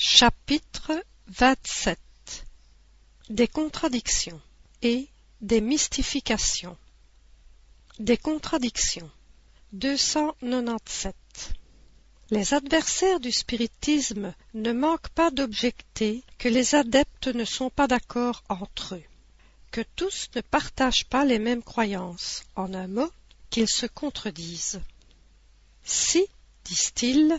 Chapitre 0.00 0.92
vingt-sept. 1.26 2.46
Des 3.30 3.48
contradictions 3.48 4.40
et 4.80 5.08
des 5.40 5.60
mystifications. 5.60 6.76
Des 7.98 8.16
contradictions. 8.16 9.10
297 9.72 11.16
Les 12.30 12.54
adversaires 12.54 13.18
du 13.18 13.32
spiritisme 13.32 14.32
ne 14.54 14.72
manquent 14.72 15.08
pas 15.08 15.32
d'objecter 15.32 16.22
que 16.38 16.48
les 16.48 16.76
adeptes 16.76 17.26
ne 17.26 17.44
sont 17.44 17.68
pas 17.68 17.88
d'accord 17.88 18.44
entre 18.48 18.94
eux, 18.94 19.04
que 19.72 19.82
tous 19.96 20.30
ne 20.36 20.42
partagent 20.42 21.06
pas 21.06 21.24
les 21.24 21.40
mêmes 21.40 21.64
croyances, 21.64 22.44
en 22.54 22.72
un 22.72 22.86
mot, 22.86 23.10
qu'ils 23.50 23.68
se 23.68 23.86
contredisent. 23.86 24.80
Si, 25.82 26.24
disent-ils, 26.64 27.36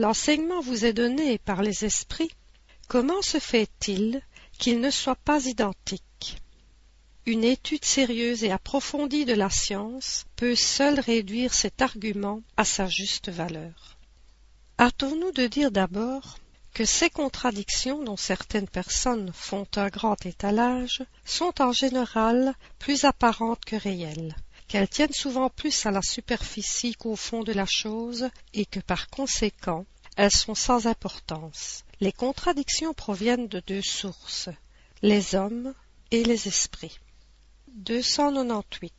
l'enseignement 0.00 0.62
vous 0.62 0.86
est 0.86 0.94
donné 0.94 1.36
par 1.36 1.60
les 1.60 1.84
esprits, 1.84 2.30
comment 2.88 3.20
se 3.20 3.38
fait-il 3.38 4.22
qu'ils 4.58 4.80
ne 4.80 4.90
soient 4.90 5.14
pas 5.14 5.44
identiques 5.44 6.38
Une 7.26 7.44
étude 7.44 7.84
sérieuse 7.84 8.42
et 8.42 8.50
approfondie 8.50 9.26
de 9.26 9.34
la 9.34 9.50
science 9.50 10.24
peut 10.36 10.54
seule 10.54 11.00
réduire 11.00 11.52
cet 11.52 11.82
argument 11.82 12.40
à 12.56 12.64
sa 12.64 12.86
juste 12.86 13.28
valeur. 13.28 13.98
Hâtons-nous 14.78 15.32
de 15.32 15.46
dire 15.46 15.70
d'abord 15.70 16.38
que 16.72 16.86
ces 16.86 17.10
contradictions 17.10 18.02
dont 18.02 18.16
certaines 18.16 18.68
personnes 18.68 19.30
font 19.34 19.66
un 19.76 19.88
grand 19.88 20.24
étalage 20.24 21.02
sont 21.26 21.60
en 21.60 21.72
général 21.72 22.54
plus 22.78 23.04
apparentes 23.04 23.66
que 23.66 23.76
réelles 23.76 24.34
qu'elles 24.70 24.88
tiennent 24.88 25.12
souvent 25.12 25.50
plus 25.50 25.84
à 25.84 25.90
la 25.90 26.00
superficie 26.00 26.94
qu'au 26.94 27.16
fond 27.16 27.42
de 27.42 27.52
la 27.52 27.66
chose 27.66 28.30
et 28.54 28.64
que 28.64 28.78
par 28.78 29.08
conséquent 29.08 29.84
elles 30.16 30.30
sont 30.30 30.54
sans 30.54 30.86
importance. 30.86 31.84
Les 32.00 32.12
contradictions 32.12 32.94
proviennent 32.94 33.48
de 33.48 33.60
deux 33.66 33.82
sources, 33.82 34.48
les 35.02 35.34
hommes 35.34 35.74
et 36.10 36.24
les 36.24 36.48
esprits. 36.48 36.98
298. 37.68 38.92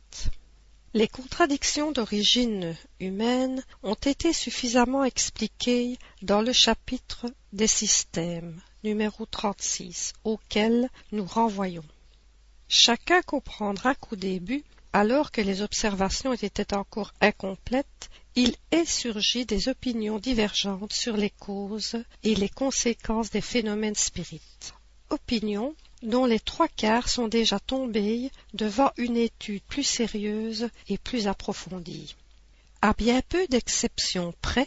Les 0.94 1.08
contradictions 1.08 1.90
d'origine 1.90 2.76
humaine 3.00 3.64
ont 3.82 3.94
été 3.94 4.32
suffisamment 4.32 5.04
expliquées 5.04 5.98
dans 6.20 6.42
le 6.42 6.52
chapitre 6.52 7.26
des 7.52 7.66
systèmes, 7.66 8.60
numéro 8.84 9.24
36, 9.24 10.12
auquel 10.24 10.90
nous 11.10 11.24
renvoyons. 11.24 11.84
Chacun 12.68 13.22
comprendra 13.22 13.94
qu'au 13.94 14.16
début, 14.16 14.64
alors 14.92 15.30
que 15.30 15.40
les 15.40 15.62
observations 15.62 16.34
étaient 16.34 16.74
encore 16.74 17.14
incomplètes, 17.20 18.10
il 18.34 18.54
est 18.70 18.86
surgi 18.86 19.44
des 19.44 19.68
opinions 19.68 20.18
divergentes 20.18 20.92
sur 20.92 21.16
les 21.16 21.30
causes 21.30 22.02
et 22.22 22.34
les 22.34 22.48
conséquences 22.48 23.30
des 23.30 23.40
phénomènes 23.40 23.94
spirites. 23.94 24.74
Opinions 25.10 25.74
dont 26.02 26.24
les 26.24 26.40
trois 26.40 26.68
quarts 26.68 27.08
sont 27.08 27.28
déjà 27.28 27.60
tombés 27.60 28.30
devant 28.54 28.90
une 28.96 29.16
étude 29.16 29.62
plus 29.62 29.84
sérieuse 29.84 30.68
et 30.88 30.98
plus 30.98 31.28
approfondie. 31.28 32.16
À 32.80 32.94
bien 32.94 33.20
peu 33.28 33.46
d'exceptions 33.48 34.34
près, 34.40 34.66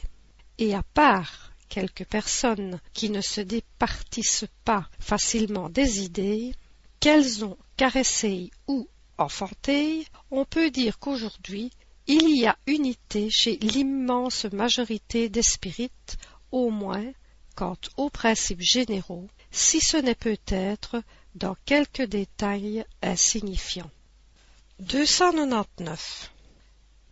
et 0.58 0.74
à 0.74 0.84
part 0.94 1.52
quelques 1.68 2.06
personnes 2.06 2.80
qui 2.94 3.10
ne 3.10 3.22
se 3.22 3.42
départissent 3.42 4.46
pas 4.64 4.88
facilement 5.00 5.70
des 5.70 6.04
idées, 6.04 6.54
qu'elles 7.00 7.44
ont 7.44 7.58
caressées 7.76 8.52
ou 8.68 8.88
enfantées, 9.18 10.06
on 10.32 10.46
peut 10.46 10.70
dire 10.70 11.00
qu'aujourd'hui 11.00 11.72
il 12.08 12.38
y 12.38 12.46
a 12.46 12.58
unité 12.68 13.30
chez 13.32 13.58
l'immense 13.58 14.46
majorité 14.46 15.30
des 15.30 15.42
spirites, 15.42 16.18
au 16.52 16.70
moins 16.70 17.12
quant 17.56 17.78
aux 17.98 18.10
principes 18.10 18.62
généraux, 18.62 19.28
si 19.52 19.80
ce 19.80 19.98
n'est 19.98 20.16
peut-être 20.16 21.02
dans 21.36 21.56
quelques 21.66 22.04
détails 22.04 22.86
insignifiants. 23.02 23.90
299. 24.80 26.32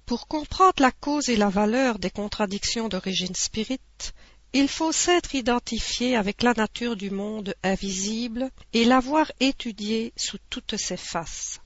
Pour 0.06 0.28
comprendre 0.28 0.82
la 0.82 0.92
cause 0.92 1.30
et 1.30 1.38
la 1.38 1.50
valeur 1.50 1.98
des 1.98 2.10
contradictions 2.10 2.90
d'origine 2.90 3.36
spirite, 3.36 4.14
il 4.52 4.68
faut 4.68 4.92
s'être 4.92 5.34
identifié 5.34 6.16
avec 6.16 6.44
la 6.44 6.54
nature 6.54 6.96
du 6.96 7.10
monde 7.10 7.56
invisible 7.64 8.52
et 8.74 8.86
l'avoir 8.86 9.32
étudié 9.40 10.14
sous 10.16 10.38
toutes 10.50 10.78
ses 10.78 10.98
faces. 10.98 11.60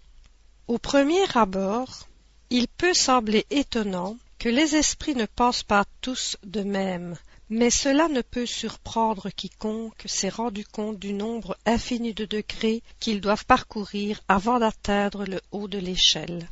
Au 0.67 0.77
premier 0.77 1.23
abord, 1.35 2.07
il 2.49 2.67
peut 2.67 2.93
sembler 2.93 3.45
étonnant 3.49 4.17
que 4.39 4.49
les 4.49 4.75
esprits 4.75 5.15
ne 5.15 5.25
pensent 5.25 5.63
pas 5.63 5.85
tous 6.01 6.37
de 6.43 6.61
même, 6.61 7.17
mais 7.49 7.69
cela 7.69 8.07
ne 8.07 8.21
peut 8.21 8.45
surprendre 8.45 9.29
quiconque 9.29 10.03
s'est 10.05 10.29
rendu 10.29 10.65
compte 10.65 10.99
du 10.99 11.13
nombre 11.13 11.57
infini 11.65 12.13
de 12.13 12.25
degrés 12.25 12.83
qu'ils 12.99 13.21
doivent 13.21 13.45
parcourir 13.45 14.21
avant 14.27 14.59
d'atteindre 14.59 15.25
le 15.25 15.41
haut 15.51 15.67
de 15.67 15.77
l'échelle. 15.77 16.47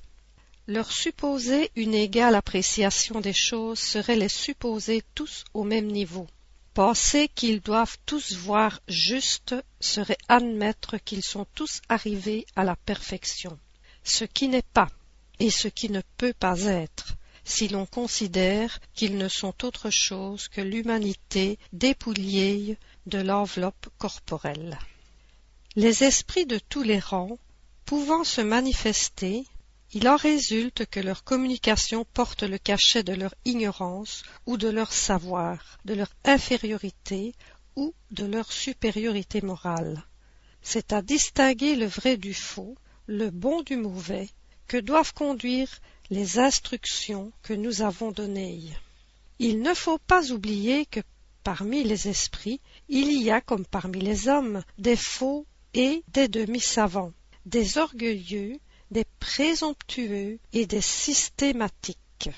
Leur 0.67 0.91
supposer 0.91 1.71
une 1.75 1.93
égale 1.93 2.35
appréciation 2.35 3.21
des 3.21 3.33
choses 3.33 3.79
serait 3.79 4.15
les 4.15 4.29
supposer 4.29 5.03
tous 5.13 5.45
au 5.53 5.63
même 5.63 5.87
niveau. 5.87 6.27
Penser 6.73 7.29
qu'ils 7.35 7.61
doivent 7.61 7.97
tous 8.05 8.33
voir 8.33 8.81
juste 8.87 9.55
serait 9.79 10.17
admettre 10.27 10.97
qu'ils 10.97 11.23
sont 11.23 11.45
tous 11.53 11.81
arrivés 11.87 12.45
à 12.55 12.63
la 12.63 12.75
perfection 12.75 13.57
ce 14.05 14.23
qui 14.23 14.47
n'est 14.47 14.61
pas 14.61 14.87
et 15.39 15.49
ce 15.49 15.67
qui 15.67 15.89
ne 15.89 16.01
peut 16.17 16.33
pas 16.33 16.61
être, 16.63 17.15
si 17.43 17.67
l'on 17.67 17.85
considère 17.85 18.79
qu'ils 18.93 19.17
ne 19.17 19.27
sont 19.27 19.65
autre 19.65 19.89
chose 19.89 20.47
que 20.47 20.61
l'humanité 20.61 21.59
dépouillée 21.73 22.77
de 23.05 23.19
l'enveloppe 23.19 23.87
corporelle. 23.97 24.79
Les 25.75 26.03
esprits 26.03 26.45
de 26.45 26.57
tous 26.57 26.83
les 26.83 26.99
rangs 26.99 27.37
pouvant 27.85 28.23
se 28.23 28.41
manifester, 28.41 29.45
il 29.93 30.09
en 30.09 30.15
résulte 30.15 30.85
que 30.87 30.99
leur 30.99 31.23
communication 31.23 32.05
porte 32.13 32.43
le 32.43 32.57
cachet 32.57 33.03
de 33.03 33.13
leur 33.13 33.35
ignorance 33.45 34.23
ou 34.45 34.57
de 34.57 34.67
leur 34.67 34.91
savoir, 34.91 35.77
de 35.85 35.93
leur 35.93 36.09
infériorité 36.23 37.33
ou 37.75 37.93
de 38.11 38.25
leur 38.25 38.51
supériorité 38.51 39.41
morale. 39.41 40.03
C'est 40.61 40.93
à 40.93 41.01
distinguer 41.01 41.75
le 41.75 41.85
vrai 41.85 42.17
du 42.17 42.33
faux, 42.33 42.75
le 43.05 43.29
bon 43.29 43.61
du 43.61 43.77
mauvais 43.77 44.29
que 44.67 44.77
doivent 44.77 45.13
conduire 45.13 45.69
les 46.09 46.39
instructions 46.39 47.31
que 47.43 47.53
nous 47.53 47.81
avons 47.81 48.11
données. 48.11 48.61
Il 49.39 49.61
ne 49.61 49.73
faut 49.73 49.97
pas 49.97 50.31
oublier 50.31 50.85
que 50.85 51.01
parmi 51.43 51.83
les 51.83 52.07
esprits, 52.07 52.59
il 52.89 53.21
y 53.21 53.31
a 53.31 53.41
comme 53.41 53.65
parmi 53.65 53.99
les 53.99 54.27
hommes 54.27 54.63
des 54.77 54.95
faux 54.95 55.45
et 55.73 56.03
des 56.07 56.27
demi-savants, 56.27 57.13
des 57.45 57.77
orgueilleux, 57.77 58.59
des 58.91 59.05
présomptueux 59.19 60.39
et 60.53 60.65
des 60.65 60.81
systématiques. 60.81 62.29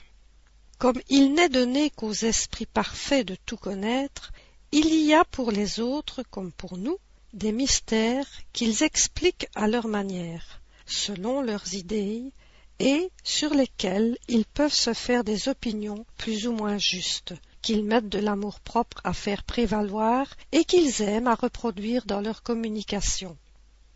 Comme 0.77 1.01
il 1.09 1.33
n'est 1.33 1.49
donné 1.49 1.89
qu'aux 1.89 2.13
esprits 2.13 2.65
parfaits 2.65 3.27
de 3.27 3.35
tout 3.45 3.57
connaître, 3.57 4.31
il 4.71 4.93
y 4.93 5.13
a 5.13 5.23
pour 5.25 5.51
les 5.51 5.79
autres 5.79 6.23
comme 6.23 6.51
pour 6.51 6.77
nous 6.77 6.97
des 7.33 7.51
mystères 7.51 8.27
qu'ils 8.53 8.83
expliquent 8.83 9.47
à 9.55 9.67
leur 9.67 9.87
manière, 9.87 10.56
selon 10.87 11.41
leurs 11.41 11.73
idées, 11.73 12.31
et 12.79 13.09
sur 13.23 13.53
lesquels 13.53 14.17
ils 14.27 14.45
peuvent 14.45 14.73
se 14.73 14.93
faire 14.93 15.23
des 15.23 15.49
opinions 15.49 16.05
plus 16.17 16.47
ou 16.47 16.53
moins 16.53 16.77
justes, 16.77 17.33
qu'ils 17.61 17.83
mettent 17.83 18.09
de 18.09 18.19
l'amour-propre 18.19 19.01
à 19.03 19.13
faire 19.13 19.43
prévaloir 19.43 20.27
et 20.51 20.63
qu'ils 20.63 21.01
aiment 21.01 21.27
à 21.27 21.35
reproduire 21.35 22.05
dans 22.05 22.21
leurs 22.21 22.43
communications. 22.43 23.37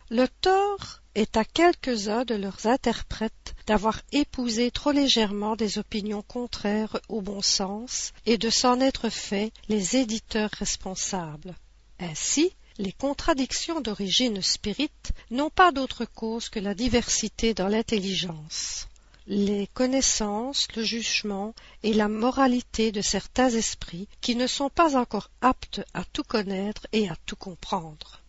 Le 0.10 0.28
tort 0.28 1.02
est 1.16 1.38
à 1.38 1.46
quelques-uns 1.46 2.26
de 2.26 2.36
leurs 2.36 2.66
interprètes 2.66 3.56
d'avoir 3.68 4.02
épousé 4.12 4.72
trop 4.72 4.92
légèrement 4.92 5.56
des 5.56 5.78
opinions 5.78 6.22
contraires 6.22 7.00
au 7.08 7.22
bon 7.22 7.42
sens 7.42 8.12
et 8.26 8.38
de 8.38 8.50
s'en 8.50 8.82
être 8.82 9.10
fait 9.10 9.54
les 9.70 9.96
éditeurs 9.96 10.50
responsables. 10.58 11.56
Ainsi, 12.00 12.52
les 12.82 12.94
contradictions 12.94 13.80
d'origine 13.80 14.42
spirite 14.42 15.12
n'ont 15.30 15.52
pas 15.52 15.72
d'autre 15.72 16.04
cause 16.06 16.50
que 16.50 16.58
la 16.60 16.74
diversité 16.74 17.54
dans 17.54 17.68
l'intelligence, 17.68 18.88
les 19.28 19.68
connaissances, 19.68 20.68
le 20.76 20.84
jugement 20.84 21.54
et 21.84 21.94
la 21.94 22.08
moralité 22.08 22.92
de 22.92 23.02
certains 23.02 23.52
esprits 23.52 24.08
qui 24.20 24.36
ne 24.36 24.48
sont 24.48 24.72
pas 24.72 24.98
encore 24.98 25.30
aptes 25.42 25.82
à 25.94 26.04
tout 26.06 26.24
connaître 26.24 26.88
et 26.92 27.08
à 27.08 27.16
tout 27.28 27.36
comprendre. 27.36 28.20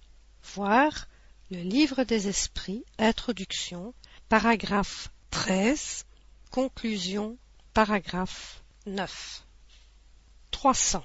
Voir 0.55 1.07
le 1.51 1.63
livre 1.63 2.05
des 2.05 2.29
esprits, 2.29 2.85
introduction, 2.99 3.95
paragraphe 4.29 5.09
13, 5.31 6.05
conclusion, 6.51 7.39
paragraphe 7.73 8.63
9. 8.85 9.45
300. 10.51 11.03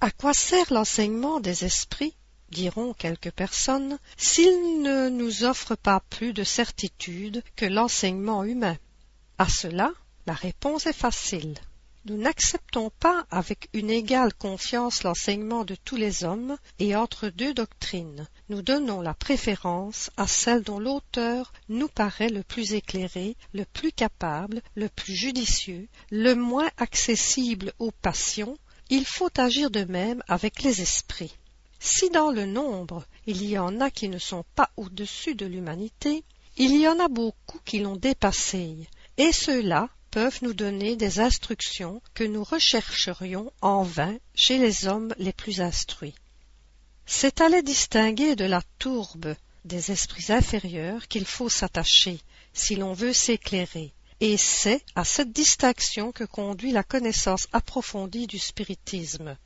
À 0.00 0.10
quoi 0.10 0.32
sert 0.32 0.72
l'enseignement 0.72 1.38
des 1.38 1.66
esprits 1.66 2.14
diront 2.50 2.92
quelques 2.94 3.30
personnes, 3.30 3.98
s'il 4.16 4.82
ne 4.82 5.08
nous 5.08 5.44
offre 5.44 5.74
pas 5.74 6.00
plus 6.10 6.32
de 6.32 6.44
certitude 6.44 7.42
que 7.56 7.66
l'enseignement 7.66 8.44
humain. 8.44 8.76
À 9.38 9.48
cela, 9.48 9.92
la 10.26 10.34
réponse 10.34 10.86
est 10.86 10.92
facile. 10.92 11.54
Nous 12.08 12.16
n'acceptons 12.16 12.90
pas 13.00 13.26
avec 13.32 13.68
une 13.72 13.90
égale 13.90 14.32
confiance 14.32 15.02
l'enseignement 15.02 15.64
de 15.64 15.74
tous 15.74 15.96
les 15.96 16.22
hommes, 16.22 16.56
et 16.78 16.94
entre 16.94 17.30
deux 17.30 17.52
doctrines, 17.52 18.28
nous 18.48 18.62
donnons 18.62 19.00
la 19.00 19.12
préférence 19.12 20.10
à 20.16 20.28
celle 20.28 20.62
dont 20.62 20.78
l'auteur 20.78 21.52
nous 21.68 21.88
paraît 21.88 22.28
le 22.28 22.44
plus 22.44 22.74
éclairé, 22.74 23.36
le 23.52 23.64
plus 23.64 23.90
capable, 23.90 24.62
le 24.76 24.88
plus 24.88 25.16
judicieux, 25.16 25.88
le 26.12 26.34
moins 26.36 26.70
accessible 26.76 27.72
aux 27.80 27.90
passions, 27.90 28.56
il 28.88 29.04
faut 29.04 29.30
agir 29.36 29.72
de 29.72 29.82
même 29.82 30.22
avec 30.28 30.62
les 30.62 30.80
esprits. 30.80 31.36
Si 31.88 32.10
dans 32.10 32.32
le 32.32 32.46
nombre 32.46 33.06
il 33.26 33.44
y 33.44 33.56
en 33.56 33.80
a 33.80 33.92
qui 33.92 34.08
ne 34.08 34.18
sont 34.18 34.44
pas 34.56 34.70
au-dessus 34.76 35.36
de 35.36 35.46
l'humanité, 35.46 36.24
il 36.56 36.76
y 36.76 36.88
en 36.88 36.98
a 36.98 37.06
beaucoup 37.06 37.60
qui 37.64 37.78
l'ont 37.78 37.94
dépassée, 37.94 38.88
et 39.18 39.30
ceux-là 39.30 39.88
peuvent 40.10 40.40
nous 40.42 40.52
donner 40.52 40.96
des 40.96 41.20
instructions 41.20 42.02
que 42.12 42.24
nous 42.24 42.42
rechercherions 42.42 43.52
en 43.60 43.84
vain 43.84 44.18
chez 44.34 44.58
les 44.58 44.88
hommes 44.88 45.14
les 45.18 45.32
plus 45.32 45.60
instruits. 45.60 46.16
C'est 47.06 47.40
à 47.40 47.48
les 47.48 47.62
distinguer 47.62 48.34
de 48.34 48.46
la 48.46 48.62
tourbe 48.80 49.36
des 49.64 49.92
esprits 49.92 50.32
inférieurs 50.32 51.06
qu'il 51.06 51.24
faut 51.24 51.48
s'attacher 51.48 52.18
si 52.52 52.74
l'on 52.74 52.94
veut 52.94 53.12
s'éclairer, 53.12 53.92
et 54.18 54.36
c'est 54.36 54.84
à 54.96 55.04
cette 55.04 55.32
distinction 55.32 56.10
que 56.10 56.24
conduit 56.24 56.72
la 56.72 56.82
connaissance 56.82 57.46
approfondie 57.52 58.26
du 58.26 58.40
spiritisme. 58.40 59.36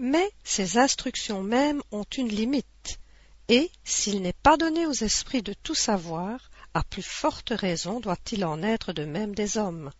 Mais 0.00 0.30
ces 0.44 0.78
instructions 0.78 1.42
mêmes 1.42 1.82
ont 1.90 2.06
une 2.16 2.28
limite, 2.28 3.00
et 3.48 3.68
s'il 3.82 4.22
n'est 4.22 4.32
pas 4.32 4.56
donné 4.56 4.86
aux 4.86 4.92
esprits 4.92 5.42
de 5.42 5.54
tout 5.54 5.74
savoir, 5.74 6.50
à 6.72 6.84
plus 6.84 7.02
forte 7.02 7.50
raison 7.50 7.98
doit-il 7.98 8.44
en 8.44 8.62
être 8.62 8.92
de 8.92 9.04
même 9.04 9.34
des 9.34 9.58
hommes. 9.58 9.90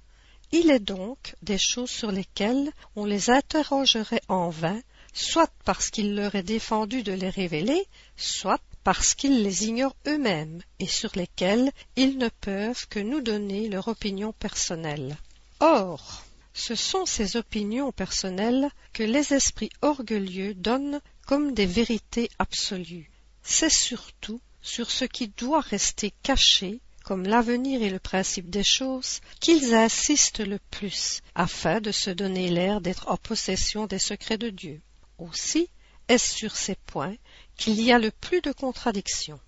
Il 0.52 0.70
est 0.70 0.78
donc 0.78 1.34
des 1.42 1.58
choses 1.58 1.90
sur 1.90 2.12
lesquelles 2.12 2.70
on 2.94 3.06
les 3.06 3.28
interrogerait 3.28 4.22
en 4.28 4.50
vain, 4.50 4.80
soit 5.12 5.50
parce 5.64 5.90
qu'il 5.90 6.14
leur 6.14 6.36
est 6.36 6.44
défendu 6.44 7.02
de 7.02 7.12
les 7.12 7.28
révéler, 7.28 7.84
soit 8.16 8.60
parce 8.84 9.14
qu'ils 9.14 9.42
les 9.42 9.66
ignorent 9.66 9.96
eux-mêmes, 10.06 10.62
et 10.78 10.86
sur 10.86 11.10
lesquelles 11.16 11.72
ils 11.96 12.18
ne 12.18 12.28
peuvent 12.28 12.86
que 12.88 13.00
nous 13.00 13.20
donner 13.20 13.68
leur 13.68 13.88
opinion 13.88 14.32
personnelle. 14.32 15.16
Or, 15.58 16.22
ce 16.58 16.74
sont 16.74 17.06
ces 17.06 17.36
opinions 17.36 17.92
personnelles 17.92 18.68
que 18.92 19.04
les 19.04 19.32
esprits 19.32 19.70
orgueilleux 19.80 20.54
donnent 20.54 21.00
comme 21.26 21.54
des 21.54 21.66
vérités 21.66 22.30
absolues. 22.38 23.10
C'est 23.42 23.70
surtout 23.70 24.40
sur 24.60 24.90
ce 24.90 25.04
qui 25.04 25.28
doit 25.28 25.60
rester 25.60 26.12
caché 26.22 26.80
comme 27.04 27.22
l'avenir 27.26 27.80
et 27.80 27.88
le 27.88 28.00
principe 28.00 28.50
des 28.50 28.64
choses, 28.64 29.20
qu'ils 29.40 29.72
insistent 29.74 30.46
le 30.46 30.58
plus, 30.70 31.22
afin 31.34 31.80
de 31.80 31.90
se 31.90 32.10
donner 32.10 32.50
l'air 32.50 32.82
d'être 32.82 33.08
en 33.08 33.16
possession 33.16 33.86
des 33.86 33.98
secrets 33.98 34.36
de 34.36 34.50
Dieu. 34.50 34.82
Aussi 35.16 35.70
est-ce 36.08 36.34
sur 36.34 36.56
ces 36.56 36.74
points 36.74 37.14
qu'il 37.56 37.80
y 37.80 37.92
a 37.92 37.98
le 37.98 38.10
plus 38.10 38.40
de 38.42 38.52
contradictions? 38.52 39.40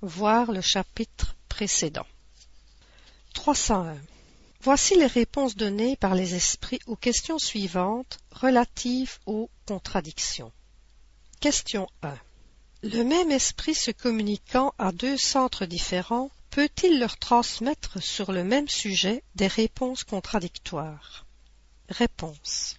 Voir 0.00 0.52
le 0.52 0.60
chapitre 0.60 1.34
précédent. 1.48 2.06
301. 3.34 3.96
Voici 4.64 4.94
les 4.94 5.08
réponses 5.08 5.56
données 5.56 5.96
par 5.96 6.14
les 6.14 6.36
esprits 6.36 6.78
aux 6.86 6.94
questions 6.94 7.40
suivantes 7.40 8.18
relatives 8.30 9.18
aux 9.26 9.50
contradictions. 9.66 10.52
Question 11.40 11.88
1. 12.02 12.14
Le 12.84 13.02
même 13.02 13.32
esprit 13.32 13.74
se 13.74 13.90
communiquant 13.90 14.72
à 14.78 14.92
deux 14.92 15.16
centres 15.16 15.66
différents 15.66 16.30
peut-il 16.50 17.00
leur 17.00 17.16
transmettre 17.18 18.00
sur 18.00 18.30
le 18.30 18.44
même 18.44 18.68
sujet 18.68 19.24
des 19.34 19.48
réponses 19.48 20.04
contradictoires? 20.04 21.26
Réponse. 21.88 22.76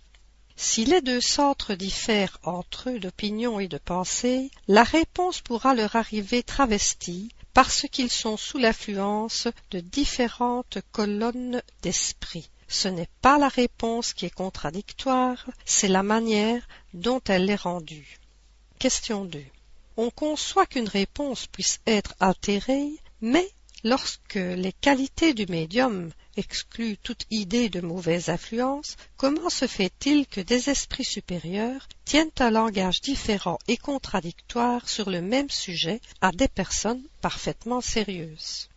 Si 0.56 0.86
les 0.86 1.02
deux 1.02 1.20
centres 1.20 1.74
diffèrent 1.74 2.40
entre 2.44 2.92
eux 2.92 3.00
d'opinion 3.00 3.60
et 3.60 3.68
de 3.68 3.78
pensée, 3.78 4.52
la 4.70 4.84
réponse 4.84 5.42
pourra 5.42 5.76
leur 5.76 5.98
arriver 5.98 6.44
travestie 6.44 7.28
parce 7.54 7.86
qu'ils 7.92 8.12
sont 8.12 8.38
sous 8.38 8.58
l'influence 8.58 9.48
de 9.72 9.80
différentes 9.80 10.80
colonnes 10.92 11.62
d'esprit. 11.82 12.50
Ce 12.68 12.88
n'est 12.88 13.10
pas 13.22 13.38
la 13.38 13.50
réponse 13.50 14.14
qui 14.14 14.26
est 14.26 14.34
contradictoire, 14.34 15.46
c'est 15.66 15.88
la 15.88 16.04
manière 16.04 16.68
dont 16.94 17.22
elle 17.28 17.50
est 17.50 17.56
rendue. 17.56 18.20
Question 18.80 19.26
2. 19.26 19.44
On 19.98 20.10
conçoit 20.10 20.66
qu'une 20.66 20.88
réponse 20.88 21.48
puisse 21.48 21.80
être 21.86 22.16
altérée, 22.20 22.92
mais 23.22 23.48
Lorsque 23.86 24.36
les 24.36 24.72
qualités 24.72 25.34
du 25.34 25.46
médium 25.48 26.10
excluent 26.38 26.98
toute 27.04 27.26
idée 27.32 27.70
de 27.70 27.82
mauvaise 27.82 28.30
influence, 28.30 28.96
comment 29.18 29.50
se 29.50 29.68
fait-il 29.68 30.26
que 30.28 30.42
des 30.42 30.70
esprits 30.70 31.04
supérieurs 31.04 31.88
tiennent 32.06 32.32
un 32.40 32.52
langage 32.52 33.02
différent 33.02 33.60
et 33.68 33.78
contradictoire 33.78 34.90
sur 34.90 35.10
le 35.10 35.22
même 35.22 35.50
sujet 35.50 36.02
à 36.22 36.32
des 36.32 36.48
personnes 36.48 37.04
parfaitement 37.22 37.82
sérieuses 37.82 38.70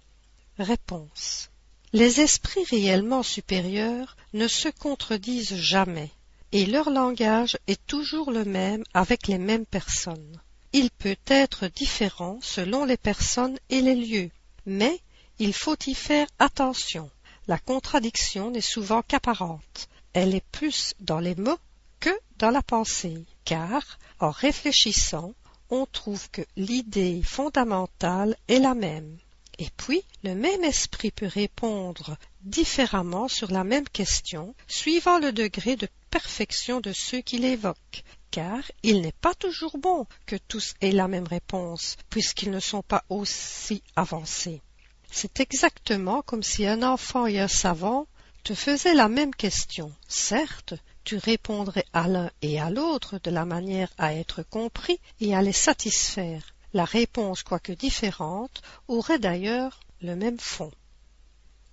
Réponse. 0.59 1.51
Les 1.93 2.21
esprits 2.21 2.65
réellement 2.71 3.23
supérieurs 3.23 4.17
ne 4.33 4.49
se 4.49 4.69
contredisent 4.69 5.57
jamais, 5.57 6.11
et 6.53 6.67
leur 6.67 6.91
langage 6.91 7.59
est 7.67 7.85
toujours 7.87 8.31
le 8.31 8.45
même 8.45 8.85
avec 8.95 9.29
les 9.29 9.39
mêmes 9.39 9.67
personnes. 9.67 10.41
Il 10.73 10.91
peut 10.91 11.17
être 11.27 11.69
différent 11.69 12.39
selon 12.43 12.85
les 12.85 12.97
personnes 12.97 13.59
et 13.71 13.81
les 13.81 13.95
lieux, 13.95 14.31
mais 14.67 15.01
il 15.39 15.53
faut 15.53 15.77
y 15.87 15.95
faire 15.95 16.27
attention. 16.39 17.11
La 17.49 17.59
contradiction 17.59 18.51
n'est 18.51 18.61
souvent 18.61 19.03
qu'apparente. 19.03 19.89
Elle 20.13 20.35
est 20.35 20.45
plus 20.51 20.95
dans 20.99 21.21
les 21.21 21.37
mots 21.37 21.59
que 22.01 22.11
dans 22.39 22.51
la 22.51 22.63
pensée, 22.63 23.25
car, 23.45 23.99
en 24.19 24.31
réfléchissant, 24.31 25.33
on 25.71 25.87
trouve 25.87 26.29
que 26.31 26.43
l'idée 26.57 27.23
fondamentale 27.23 28.37
est 28.49 28.59
la 28.59 28.75
même. 28.75 29.17
Et 29.59 29.69
puis, 29.77 30.03
le 30.25 30.35
même 30.35 30.65
esprit 30.65 31.13
peut 31.13 31.27
répondre 31.27 32.17
différemment 32.43 33.29
sur 33.29 33.53
la 33.53 33.63
même 33.63 33.89
question, 33.89 34.55
suivant 34.67 35.19
le 35.19 35.33
degré 35.33 35.77
de 35.77 35.89
perfection 36.11 36.81
de 36.81 36.93
ceux 36.93 37.21
qui 37.21 37.39
l'évoquent, 37.39 38.03
car 38.33 38.61
il 38.83 39.01
n'est 39.01 39.13
pas 39.13 39.35
toujours 39.35 39.79
bon 39.79 40.07
que 40.27 40.37
tous 40.37 40.75
aient 40.81 40.91
la 40.91 41.07
même 41.07 41.29
réponse, 41.29 41.97
puisqu'ils 42.11 42.51
ne 42.51 42.61
sont 42.61 42.83
pas 42.83 43.05
aussi 43.09 43.83
avancés. 43.95 44.63
C'est 45.11 45.41
exactement 45.41 46.23
comme 46.23 46.43
si 46.43 46.67
un 46.67 46.83
enfant 46.83 47.27
et 47.27 47.41
un 47.41 47.49
savant 47.49 48.07
te 48.45 48.55
faisaient 48.55 48.95
la 48.95 49.09
même 49.09 49.35
question. 49.35 49.93
Certes, 50.09 50.75
tu 51.05 51.17
répondrais 51.17 51.85
à 51.93 52.09
l'un 52.09 52.31
et 52.43 52.61
à 52.61 52.71
l'autre 52.71 53.19
de 53.23 53.31
la 53.31 53.45
manière 53.45 53.91
à 53.99 54.15
être 54.15 54.43
compris 54.43 55.01
et 55.21 55.35
à 55.35 55.43
les 55.43 55.53
satisfaire. 55.53 56.55
La 56.73 56.85
réponse, 56.85 57.43
quoique 57.43 57.73
différente, 57.73 58.63
aurait 58.89 59.19
d'ailleurs 59.19 59.81
le 60.01 60.17
même 60.17 60.39
fond. 60.39 60.71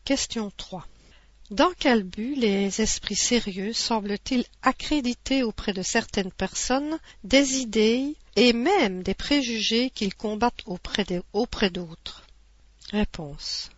Question 0.06 0.52
3. 0.56 0.88
Dans 1.52 1.72
quel 1.78 2.04
but 2.04 2.36
les 2.36 2.82
esprits 2.82 3.16
sérieux 3.16 3.74
semblent-ils 3.74 4.46
accréditer 4.62 5.44
auprès 5.44 5.74
de 5.74 5.82
certaines 5.82 6.32
personnes 6.32 6.98
des 7.24 7.58
idées 7.58 8.16
et 8.36 8.54
même 8.54 9.04
des 9.04 9.14
préjugés 9.14 9.90
qu'ils 9.90 10.16
combattent 10.16 10.64
auprès 10.66 11.70
d'autres? 11.70 12.24
Réponse. 12.94 13.72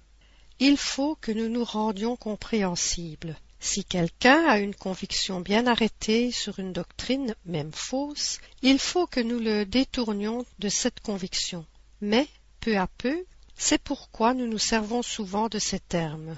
Il 0.60 0.76
faut 0.76 1.16
que 1.16 1.32
nous 1.32 1.48
nous 1.48 1.64
rendions 1.64 2.18
compréhensibles. 2.18 3.38
Si 3.62 3.86
quelqu'un 3.86 4.46
a 4.46 4.60
une 4.60 4.76
conviction 4.76 5.40
bien 5.40 5.68
arrêtée 5.68 6.32
sur 6.32 6.60
une 6.60 6.74
doctrine, 6.74 7.34
même 7.46 7.72
fausse, 7.72 8.40
il 8.62 8.78
faut 8.78 9.08
que 9.08 9.22
nous 9.22 9.40
le 9.40 9.66
détournions 9.66 10.46
de 10.60 10.68
cette 10.68 11.00
conviction. 11.00 11.66
Mais, 12.02 12.28
peu 12.60 12.78
à 12.78 12.88
peu, 12.88 13.24
c'est 13.56 13.82
pourquoi 13.82 14.34
nous 14.34 14.48
nous 14.48 14.58
servons 14.58 15.02
souvent 15.02 15.48
de 15.48 15.60
ces 15.60 15.80
termes. 15.80 16.36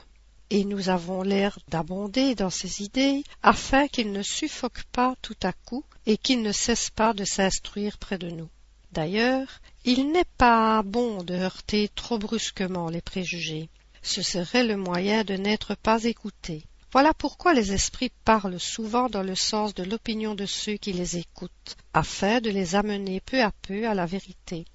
Et 0.52 0.64
nous 0.64 0.90
avons 0.90 1.24
l'air 1.24 1.58
d'abonder 1.70 2.36
dans 2.36 2.52
ces 2.52 2.84
idées, 2.84 3.24
afin 3.42 3.88
qu'ils 3.88 4.12
ne 4.12 4.22
suffoquent 4.22 4.86
pas 4.92 5.16
tout 5.24 5.40
à 5.42 5.52
coup 5.52 5.84
et 6.06 6.16
qu'ils 6.16 6.44
ne 6.44 6.52
cessent 6.52 6.92
pas 6.92 7.16
de 7.16 7.26
s'instruire 7.26 7.98
près 7.98 8.20
de 8.20 8.30
nous. 8.30 8.50
D'ailleurs, 8.92 9.62
il 9.90 10.12
n'est 10.12 10.26
pas 10.38 10.84
bon 10.84 11.24
de 11.24 11.34
heurter 11.34 11.90
trop 11.96 12.20
brusquement 12.20 12.90
les 12.90 13.00
préjugés. 13.00 13.70
Ce 14.02 14.22
serait 14.22 14.66
le 14.66 14.76
moyen 14.76 15.24
de 15.24 15.36
n'être 15.36 15.76
pas 15.76 16.04
écouté. 16.04 16.66
Voilà 16.92 17.14
pourquoi 17.14 17.54
les 17.54 17.72
esprits 17.72 18.12
parlent 18.26 18.60
souvent 18.60 19.08
dans 19.08 19.24
le 19.24 19.34
sens 19.36 19.74
de 19.74 19.84
l'opinion 19.84 20.36
de 20.36 20.46
ceux 20.46 20.76
qui 20.76 20.92
les 20.92 21.16
écoutent, 21.16 21.78
afin 21.94 22.42
de 22.42 22.50
les 22.50 22.76
amener 22.76 23.22
peu 23.22 23.42
à 23.42 23.54
peu 23.62 23.88
à 23.88 23.94
la 23.94 24.06
vérité. 24.06 24.66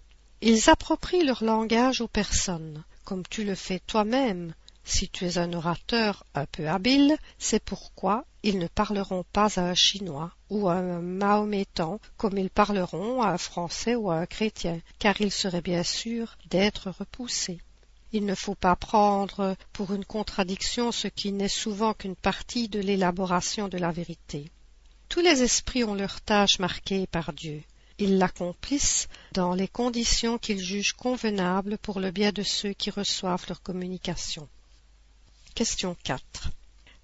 Ils 0.40 0.71
approprient 0.71 1.25
leur 1.25 1.45
langage 1.45 2.00
aux 2.00 2.09
personnes, 2.09 2.83
comme 3.04 3.25
tu 3.28 3.45
le 3.45 3.54
fais 3.54 3.81
toi-même, 3.81 4.54
si 4.84 5.08
tu 5.08 5.26
es 5.26 5.38
un 5.38 5.52
orateur 5.52 6.24
un 6.34 6.46
peu 6.46 6.68
habile, 6.68 7.16
c'est 7.38 7.62
pourquoi 7.62 8.24
ils 8.42 8.58
ne 8.58 8.66
parleront 8.66 9.24
pas 9.32 9.58
à 9.58 9.62
un 9.62 9.74
Chinois 9.74 10.32
ou 10.50 10.68
à 10.68 10.74
un 10.74 11.00
Mahométan 11.00 12.00
comme 12.16 12.36
ils 12.36 12.50
parleront 12.50 13.22
à 13.22 13.28
un 13.28 13.38
Français 13.38 13.94
ou 13.94 14.10
à 14.10 14.16
un 14.16 14.26
chrétien, 14.26 14.80
car 14.98 15.20
ils 15.20 15.30
seraient 15.30 15.60
bien 15.60 15.82
sûrs 15.82 16.36
d'être 16.50 16.90
repoussés. 16.90 17.60
Il 18.12 18.26
ne 18.26 18.34
faut 18.34 18.54
pas 18.54 18.76
prendre 18.76 19.56
pour 19.72 19.94
une 19.94 20.04
contradiction 20.04 20.92
ce 20.92 21.08
qui 21.08 21.32
n'est 21.32 21.48
souvent 21.48 21.94
qu'une 21.94 22.16
partie 22.16 22.68
de 22.68 22.80
l'élaboration 22.80 23.68
de 23.68 23.78
la 23.78 23.90
vérité. 23.90 24.50
Tous 25.08 25.20
les 25.20 25.42
esprits 25.42 25.84
ont 25.84 25.94
leur 25.94 26.20
tâche 26.20 26.58
marquée 26.58 27.06
par 27.06 27.32
Dieu. 27.32 27.62
Ils 27.98 28.18
l'accomplissent 28.18 29.08
dans 29.32 29.54
les 29.54 29.68
conditions 29.68 30.38
qu'ils 30.38 30.58
jugent 30.58 30.94
convenables 30.94 31.78
pour 31.78 32.00
le 32.00 32.10
bien 32.10 32.32
de 32.32 32.42
ceux 32.42 32.72
qui 32.72 32.90
reçoivent 32.90 33.46
leur 33.48 33.62
communication. 33.62 34.48
Question 35.54 35.97
4. 36.02 36.50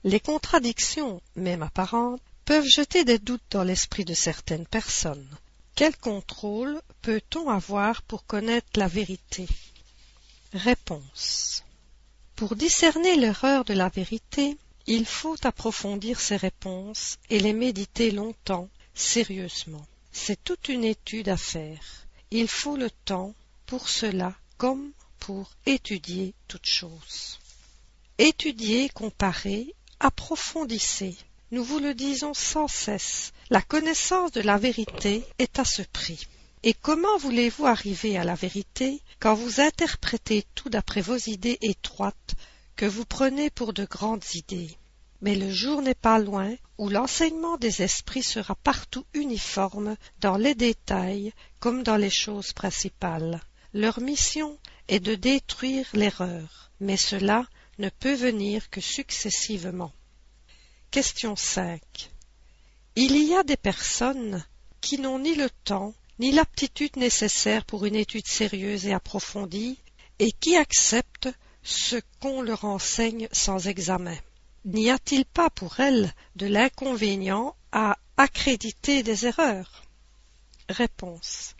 Les 0.05 0.21
contradictions, 0.21 1.21
même 1.37 1.62
apparentes, 1.62 2.23
peuvent 2.45 2.67
jeter 2.67 3.05
des 3.05 3.19
doutes 3.19 3.43
dans 3.50 3.62
l'esprit 3.62 4.07
de 4.07 4.14
certaines 4.14 4.67
personnes. 4.67 5.28
Quel 5.75 5.97
contrôle 5.97 6.81
peut-on 7.02 7.50
avoir 7.50 8.02
pour 8.02 8.25
connaître 8.25 8.69
la 8.76 8.88
vérité? 8.88 9.47
Réponse. 10.55 11.62
Pour 12.37 12.57
discerner 12.57 13.17
l'erreur 13.17 13.64
de 13.64 13.75
la 13.75 13.90
vérité, 13.90 14.57
il 14.87 15.05
faut 15.05 15.37
approfondir 15.45 16.19
ces 16.19 16.37
réponses 16.37 17.19
et 17.28 17.40
les 17.40 17.52
méditer 17.52 18.11
longtemps, 18.11 18.71
sérieusement. 18.95 19.87
C'est 20.11 20.43
toute 20.43 20.69
une 20.69 20.85
étude 20.85 21.28
à 21.28 21.37
faire. 21.37 21.83
Il 22.31 22.49
faut 22.49 22.76
le 22.76 22.90
temps 22.90 23.35
pour 23.67 23.90
cela 23.90 24.35
comme 24.57 24.93
pour 25.19 25.50
étudier 25.67 26.33
toute 26.49 26.67
chose. 26.67 27.38
Étudiez, 28.21 28.89
comparez, 28.89 29.77
approfondissez. 30.01 31.15
Nous 31.53 31.63
vous 31.63 31.79
le 31.79 31.95
disons 31.95 32.35
sans 32.35 32.67
cesse, 32.67 33.33
la 33.49 33.63
connaissance 33.63 34.33
de 34.33 34.41
la 34.41 34.59
vérité 34.59 35.23
est 35.39 35.61
à 35.61 35.65
ce 35.65 35.83
prix. 35.83 36.27
Et 36.65 36.75
comment 36.75 37.17
voulez-vous 37.19 37.67
arriver 37.67 38.19
à 38.19 38.25
la 38.25 38.35
vérité 38.35 39.01
quand 39.21 39.35
vous 39.35 39.61
interprétez 39.61 40.45
tout 40.57 40.69
d'après 40.69 41.01
vos 41.01 41.17
idées 41.17 41.59
étroites 41.63 42.35
que 42.75 42.87
vous 42.87 43.05
prenez 43.05 43.51
pour 43.51 43.73
de 43.73 43.85
grandes 43.85 44.35
idées? 44.35 44.77
Mais 45.21 45.37
le 45.37 45.53
jour 45.53 45.81
n'est 45.81 45.95
pas 45.95 46.19
loin 46.19 46.53
où 46.77 46.89
l'enseignement 46.89 47.57
des 47.57 47.83
esprits 47.83 48.25
sera 48.25 48.57
partout 48.57 49.05
uniforme 49.15 49.97
dans 50.21 50.37
les 50.37 50.57
détails 50.57 51.33
comme 51.61 51.85
dans 51.85 51.97
les 51.97 52.11
choses 52.11 52.53
principales. 52.53 53.41
Leur 53.75 54.01
mission 54.01 54.59
est 54.89 54.99
de 54.99 55.15
détruire 55.15 55.87
l'erreur, 55.93 56.73
mais 56.81 56.97
cela 56.97 57.47
ne 57.78 57.88
peut 57.88 58.14
venir 58.14 58.70
que 58.70 58.80
successivement. 58.80 59.92
Question 60.90 61.37
5. 61.37 61.80
Il 62.97 63.16
y 63.16 63.35
a 63.35 63.42
des 63.42 63.56
personnes 63.56 64.44
qui 64.80 64.99
n'ont 64.99 65.18
ni 65.18 65.35
le 65.35 65.50
temps 65.64 65.94
ni 66.18 66.32
l'aptitude 66.32 66.97
nécessaire 66.97 67.64
pour 67.64 67.85
une 67.85 67.94
étude 67.94 68.26
sérieuse 68.26 68.87
et 68.87 68.92
approfondie, 68.92 69.78
et 70.18 70.32
qui 70.32 70.56
acceptent 70.56 71.28
ce 71.62 71.97
qu'on 72.20 72.42
leur 72.42 72.64
enseigne 72.64 73.28
sans 73.30 73.68
examen. 73.68 74.16
N'y 74.64 74.90
a-t-il 74.90 75.25
pas 75.25 75.50
pour 75.50 75.78
elles 75.78 76.12
de 76.35 76.47
l'inconvénient 76.47 77.54
à 77.70 77.99
accréditer 78.16 79.02
des 79.02 79.26
erreurs? 79.26 79.85
Réponse. 80.68 81.54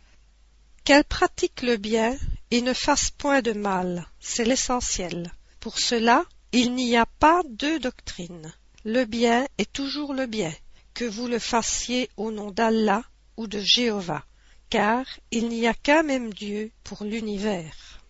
Qu'elles 0.85 1.05
pratiquent 1.05 1.63
le 1.63 1.77
bien 1.77 2.17
et 2.51 2.63
ne 2.63 2.73
fassent 2.73 3.11
point 3.11 3.43
de 3.43 3.53
mal, 3.53 4.09
c'est 4.19 4.45
l'essentiel. 4.45 5.33
Pour 5.61 5.79
cela, 5.79 6.25
il 6.53 6.75
n'y 6.75 6.97
a 6.97 7.07
pas 7.07 7.43
deux 7.49 7.79
doctrines. 7.79 8.53
Le 8.85 9.05
bien 9.05 9.47
est 9.59 9.73
toujours 9.73 10.15
le 10.15 10.27
bien, 10.27 10.53
que 10.95 11.05
vous 11.05 11.27
le 11.27 11.39
fassiez 11.39 12.09
au 12.17 12.31
nom 12.31 12.51
d'Allah 12.51 13.03
ou 13.37 13.47
de 13.47 13.61
Jéhovah 13.61 14.25
car 14.71 15.07
il 15.31 15.49
n'y 15.49 15.67
a 15.67 15.75
qu'un 15.75 16.03
même 16.03 16.33
Dieu 16.33 16.71
pour 16.85 17.05
l'univers. 17.05 18.03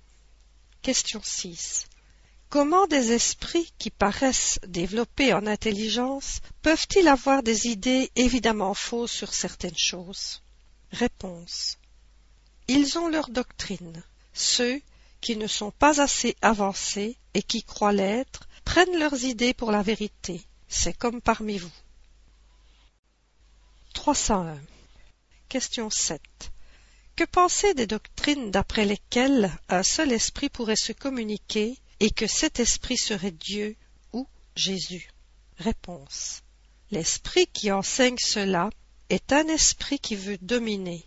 Question 0.82 1.20
6. 1.22 1.86
Comment 2.48 2.86
des 2.86 3.12
esprits 3.12 3.72
qui 3.78 3.90
paraissent 3.90 4.58
développés 4.66 5.34
en 5.34 5.46
intelligence 5.46 6.40
peuvent-ils 6.62 7.08
avoir 7.08 7.42
des 7.42 7.66
idées 7.66 8.10
évidemment 8.16 8.74
fausses 8.74 9.12
sur 9.12 9.34
certaines 9.34 9.76
choses? 9.76 10.42
Réponse. 10.92 11.78
Ils 12.68 12.98
ont 12.98 13.08
leur 13.08 13.28
doctrine. 13.28 14.02
Ceux 14.32 14.80
qui 15.20 15.36
ne 15.36 15.46
sont 15.46 15.70
pas 15.70 16.00
assez 16.00 16.36
avancés 16.42 17.16
et 17.34 17.42
qui 17.42 17.62
croient 17.62 17.92
l'être 17.92 18.48
prennent 18.64 18.98
leurs 18.98 19.24
idées 19.24 19.54
pour 19.54 19.70
la 19.72 19.82
vérité. 19.82 20.42
C'est 20.68 20.96
comme 20.96 21.20
parmi 21.20 21.58
vous. 21.58 21.72
301. 23.94 24.58
Question 25.48 25.90
7. 25.90 26.20
Que 27.16 27.24
penser 27.24 27.74
des 27.74 27.86
doctrines 27.86 28.50
d'après 28.50 28.84
lesquelles 28.84 29.50
un 29.68 29.82
seul 29.82 30.12
esprit 30.12 30.50
pourrait 30.50 30.76
se 30.76 30.92
communiquer 30.92 31.78
et 32.00 32.10
que 32.10 32.26
cet 32.26 32.60
esprit 32.60 32.98
serait 32.98 33.32
Dieu 33.32 33.76
ou 34.12 34.28
Jésus? 34.54 35.10
Réponse. 35.58 36.42
L'esprit 36.90 37.46
qui 37.48 37.72
enseigne 37.72 38.18
cela 38.18 38.70
est 39.10 39.32
un 39.32 39.48
esprit 39.48 39.98
qui 39.98 40.14
veut 40.14 40.38
dominer. 40.38 41.04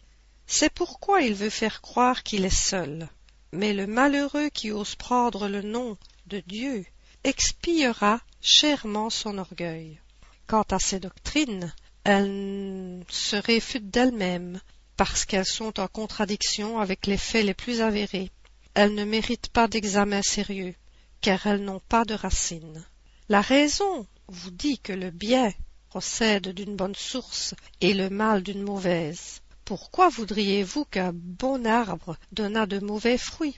C'est 0.47 0.73
pourquoi 0.73 1.21
il 1.21 1.33
veut 1.33 1.49
faire 1.49 1.81
croire 1.81 2.23
qu'il 2.23 2.43
est 2.43 2.49
seul. 2.49 3.07
Mais 3.53 3.73
le 3.73 3.87
malheureux 3.87 4.49
qui 4.49 4.71
ose 4.71 4.95
prendre 4.95 5.47
le 5.47 5.61
nom 5.61 5.97
de 6.27 6.41
Dieu 6.47 6.85
expiera 7.23 8.21
chèrement 8.41 9.09
son 9.09 9.37
orgueil. 9.37 9.99
Quant 10.47 10.65
à 10.71 10.79
ces 10.79 10.99
doctrines, 10.99 11.73
elles 12.03 13.03
se 13.09 13.35
réfutent 13.35 13.89
d'elles-mêmes, 13.89 14.59
parce 14.97 15.25
qu'elles 15.25 15.45
sont 15.45 15.79
en 15.79 15.87
contradiction 15.87 16.79
avec 16.79 17.07
les 17.07 17.17
faits 17.17 17.45
les 17.45 17.53
plus 17.53 17.81
avérés. 17.81 18.31
Elles 18.73 18.93
ne 18.93 19.03
méritent 19.03 19.49
pas 19.49 19.67
d'examen 19.67 20.21
sérieux, 20.21 20.75
car 21.21 21.45
elles 21.47 21.63
n'ont 21.63 21.81
pas 21.89 22.05
de 22.05 22.13
racines. 22.13 22.85
La 23.29 23.41
raison 23.41 24.07
vous 24.27 24.51
dit 24.51 24.79
que 24.79 24.93
le 24.93 25.11
bien 25.11 25.51
procède 25.89 26.49
d'une 26.49 26.75
bonne 26.75 26.95
source 26.95 27.53
et 27.81 27.93
le 27.93 28.09
mal 28.09 28.43
d'une 28.43 28.63
mauvaise. 28.63 29.40
Pourquoi 29.71 30.09
voudriez-vous 30.09 30.83
qu'un 30.83 31.13
bon 31.13 31.65
arbre 31.65 32.17
donnât 32.33 32.65
de 32.65 32.79
mauvais 32.79 33.17
fruits? 33.17 33.57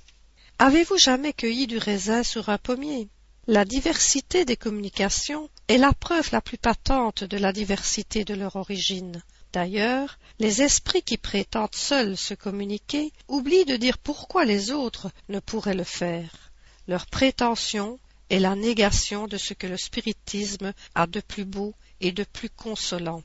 Avez-vous 0.60 1.00
jamais 1.00 1.34
cueilli 1.34 1.66
du 1.66 1.80
raisin 1.80 2.22
sur 2.22 2.50
un 2.50 2.60
pommier? 2.60 3.10
La 3.48 3.66
diversité 3.66 4.46
des 4.46 4.56
communications 4.56 5.50
est 5.68 5.80
la 5.80 5.92
preuve 5.92 6.30
la 6.32 6.40
plus 6.40 6.60
patente 6.60 7.24
de 7.24 7.38
la 7.38 7.52
diversité 7.52 8.26
de 8.26 8.36
leur 8.36 8.58
origine. 8.58 9.24
D'ailleurs, 9.54 10.20
les 10.38 10.62
esprits 10.62 11.02
qui 11.02 11.18
prétendent 11.18 11.74
seuls 11.74 12.16
se 12.16 12.36
communiquer 12.36 13.12
oublient 13.28 13.66
de 13.66 13.76
dire 13.76 13.98
pourquoi 13.98 14.46
les 14.46 14.70
autres 14.70 15.10
ne 15.30 15.40
pourraient 15.40 15.74
le 15.74 15.84
faire. 15.84 16.52
Leur 16.88 17.08
prétention 17.08 17.98
est 18.30 18.38
la 18.38 18.56
négation 18.56 19.26
de 19.26 19.38
ce 19.38 19.56
que 19.56 19.66
le 19.66 19.78
spiritisme 19.78 20.74
a 20.94 21.08
de 21.08 21.22
plus 21.22 21.46
beau 21.46 21.74
et 22.02 22.12
de 22.12 22.24
plus 22.24 22.52
consolant. 22.52 23.24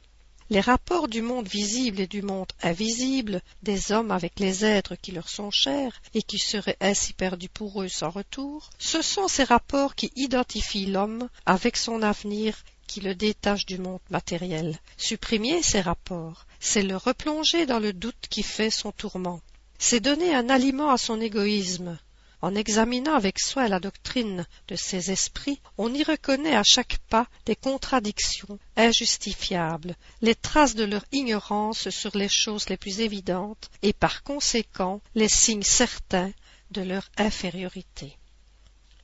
Les 0.51 0.61
rapports 0.61 1.09
du 1.09 1.21
monde 1.21 1.47
visible 1.47 2.01
et 2.01 2.07
du 2.07 2.23
monde 2.23 2.51
invisible, 2.63 3.43
des 3.63 3.93
hommes 3.93 4.11
avec 4.11 4.41
les 4.41 4.65
êtres 4.65 4.95
qui 4.95 5.13
leur 5.13 5.29
sont 5.29 5.51
chers 5.51 6.01
et 6.15 6.23
qui 6.23 6.39
seraient 6.39 6.79
ainsi 6.81 7.13
perdus 7.13 7.51
pour 7.51 7.83
eux 7.83 7.89
sans 7.89 8.09
retour, 8.09 8.71
ce 8.79 9.03
sont 9.03 9.29
ces 9.29 9.45
rapports 9.45 9.95
qui 9.95 10.11
identifient 10.17 10.87
l'homme 10.87 11.29
avec 11.45 11.77
son 11.77 12.01
avenir 12.01 12.65
qui 12.87 13.03
le 13.03 13.15
détache 13.15 13.67
du 13.67 13.77
monde 13.77 14.01
matériel. 14.09 14.79
Supprimer 14.97 15.63
ces 15.63 15.83
rapports, 15.83 16.47
c'est 16.61 16.83
le 16.83 16.97
replonger 16.97 17.67
dans 17.67 17.79
le 17.79 17.93
doute 17.93 18.27
qui 18.31 18.43
fait 18.43 18.71
son 18.71 18.91
tourment. 18.91 19.43
C'est 19.79 20.01
donner 20.01 20.35
un 20.35 20.49
aliment 20.49 20.89
à 20.89 20.97
son 20.97 21.21
égoïsme, 21.21 21.99
en 22.41 22.55
examinant 22.55 23.15
avec 23.15 23.39
soin 23.41 23.69
la 23.69 23.81
doctrine 23.81 24.47
de 24.69 24.77
ces 24.77 25.11
esprits, 25.11 25.61
on 25.77 25.93
y 25.93 26.03
reconnaît 26.03 26.57
à 26.57 26.63
chaque 26.65 26.99
pas 27.09 27.27
des 27.47 27.57
contradictions 27.57 28.59
injustifiables, 28.77 29.97
les 30.23 30.35
traces 30.35 30.75
de 30.75 30.85
leur 30.85 31.05
ignorance 31.13 31.91
sur 31.91 32.17
les 32.17 32.29
choses 32.29 32.69
les 32.69 32.77
plus 32.77 33.01
évidentes, 33.01 33.71
et 33.83 33.93
par 33.93 34.23
conséquent 34.23 35.01
les 35.15 35.29
signes 35.29 35.63
certains 35.63 36.33
de 36.71 36.83
leur 36.83 37.09
infériorité. 37.17 38.17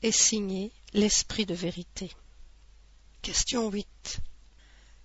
Est 0.02 0.12
signé 0.12 0.70
l'esprit 0.92 1.46
de 1.46 1.54
vérité. 1.54 2.10
Question 3.22 3.70
8. 3.70 4.20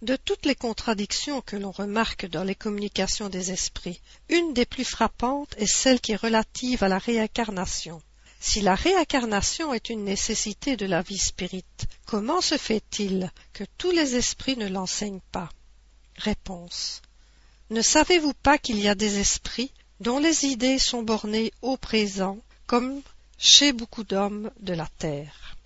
De 0.01 0.15
toutes 0.15 0.45
les 0.45 0.55
contradictions 0.55 1.41
que 1.41 1.55
l'on 1.55 1.71
remarque 1.71 2.25
dans 2.25 2.43
les 2.43 2.55
communications 2.55 3.27
des 3.27 3.51
esprits, 3.51 3.99
une 4.29 4.53
des 4.53 4.65
plus 4.65 4.85
frappantes 4.85 5.55
est 5.57 5.67
celle 5.67 5.99
qui 5.99 6.13
est 6.13 6.15
relative 6.15 6.83
à 6.83 6.87
la 6.87 6.99
réincarnation. 6.99 8.01
Si 8.41 8.61
la 8.61 8.73
réincarnation 8.73 9.73
est 9.73 9.89
une 9.89 10.05
nécessité 10.05 10.77
de 10.77 10.85
la 10.85 11.01
vie 11.01 11.17
spirite, 11.17 11.87
comment 12.05 12.39
se 12.39 12.57
fait-il 12.57 13.31
que 13.51 13.65
tous 13.77 13.91
les 13.91 14.15
esprits 14.15 14.55
ne 14.55 14.69
l'enseignent 14.69 15.19
pas? 15.33 15.49
Réponse. 16.15 17.01
Ne 17.69 17.81
savez-vous 17.81 18.33
pas 18.33 18.57
qu'il 18.57 18.79
y 18.79 18.87
a 18.87 18.95
des 18.95 19.19
esprits 19.19 19.71
dont 19.99 20.19
les 20.19 20.45
idées 20.45 20.79
sont 20.79 21.03
bornées 21.03 21.51
au 21.61 21.75
présent, 21.75 22.39
comme 22.65 23.01
chez 23.37 23.73
beaucoup 23.73 24.05
d'hommes 24.05 24.51
de 24.61 24.73
la 24.73 24.87
terre? 24.97 25.57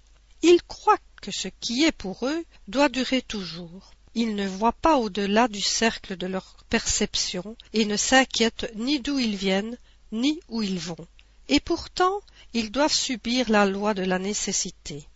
Ils 0.42 0.62
croient 0.63 0.98
que 1.22 1.32
ce 1.32 1.50
qui 1.62 1.84
est 1.86 1.92
pour 1.92 2.27
eux 2.27 2.44
doit 2.68 2.89
durer 2.89 3.22
toujours. 3.22 3.92
Ils 4.15 4.36
ne 4.36 4.48
voient 4.48 4.74
pas 4.74 4.98
au-delà 4.98 5.48
du 5.48 5.62
cercle 5.62 6.18
de 6.18 6.25
leur 6.25 6.58
perception 6.70 7.56
et 7.72 7.86
ne 7.86 7.98
s'inquiètent 7.98 8.72
ni 8.75 9.00
d'où 9.00 9.20
ils 9.20 9.36
viennent 9.36 9.77
ni 10.12 10.39
où 10.50 10.63
ils 10.63 10.80
vont 10.80 11.08
et 11.53 11.60
pourtant 11.60 12.19
ils 12.55 12.72
doivent 12.72 12.91
subir 12.91 13.48
la 13.48 13.67
loi 13.67 13.93
de 13.93 14.01
la 14.01 14.17
nécessité. 14.17 15.07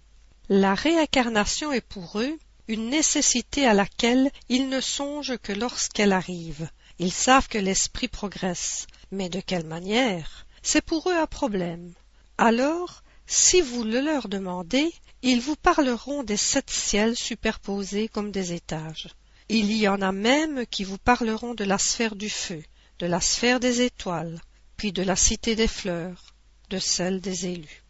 La 0.49 0.75
réincarnation 0.75 1.71
est 1.71 1.81
pour 1.81 2.19
eux 2.21 2.37
une 2.67 2.89
nécessité 2.89 3.65
à 3.65 3.73
laquelle 3.73 4.29
ils 4.47 4.69
ne 4.69 4.79
songent 4.79 5.39
que 5.39 5.51
lorsqu'elle 5.51 6.13
arrive. 6.13 6.69
Ils 6.99 7.11
savent 7.11 7.47
que 7.47 7.57
l'esprit 7.57 8.07
progresse, 8.07 8.85
mais 9.11 9.29
de 9.29 9.39
quelle 9.39 9.65
manière? 9.65 10.45
C'est 10.61 10.85
pour 10.85 11.09
eux 11.09 11.17
un 11.17 11.25
problème. 11.25 11.93
Alors, 12.37 13.01
si 13.25 13.61
vous 13.61 13.83
le 13.83 13.99
leur 13.99 14.27
demandez, 14.27 14.93
ils 15.23 15.41
vous 15.41 15.55
parleront 15.55 16.21
des 16.21 16.37
sept 16.37 16.69
ciels 16.69 17.15
superposés 17.15 18.09
comme 18.09 18.31
des 18.31 18.53
étages. 18.53 19.09
Il 19.49 19.71
y 19.71 19.87
en 19.87 20.03
a 20.03 20.11
même 20.11 20.67
qui 20.67 20.83
vous 20.83 20.99
parleront 20.99 21.55
de 21.55 21.63
la 21.63 21.79
sphère 21.79 22.15
du 22.15 22.29
feu, 22.29 22.61
de 22.99 23.07
la 23.07 23.21
sphère 23.21 23.59
des 23.59 23.81
étoiles, 23.81 24.39
puis 24.77 24.91
de 24.91 25.01
la 25.01 25.15
cité 25.15 25.55
des 25.55 25.67
fleurs, 25.67 26.26
de 26.69 26.79
celle 26.79 27.21
des 27.21 27.47
élus. 27.47 27.83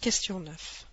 Question 0.00 0.40
9. 0.40 0.86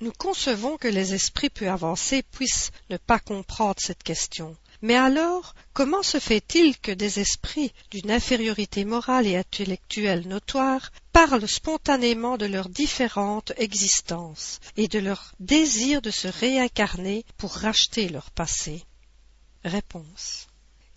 Nous 0.00 0.12
concevons 0.12 0.76
que 0.76 0.88
les 0.88 1.14
esprits 1.14 1.50
peu 1.50 1.68
avancés 1.68 2.22
puissent 2.22 2.72
ne 2.90 2.96
pas 2.96 3.20
comprendre 3.20 3.78
cette 3.78 4.02
question. 4.02 4.56
Mais 4.82 4.96
alors, 4.96 5.54
comment 5.72 6.02
se 6.02 6.18
fait-il 6.18 6.78
que 6.78 6.92
des 6.92 7.20
esprits 7.20 7.72
d'une 7.90 8.10
infériorité 8.10 8.84
morale 8.84 9.26
et 9.26 9.36
intellectuelle 9.36 10.28
notoire 10.28 10.90
parlent 11.12 11.48
spontanément 11.48 12.36
de 12.36 12.46
leur 12.46 12.68
différente 12.68 13.52
existence 13.56 14.60
et 14.76 14.88
de 14.88 14.98
leur 14.98 15.32
désir 15.40 16.02
de 16.02 16.10
se 16.10 16.28
réincarner 16.28 17.24
pour 17.38 17.52
racheter 17.52 18.08
leur 18.08 18.30
passé? 18.30 18.84
Réponse. 19.64 20.48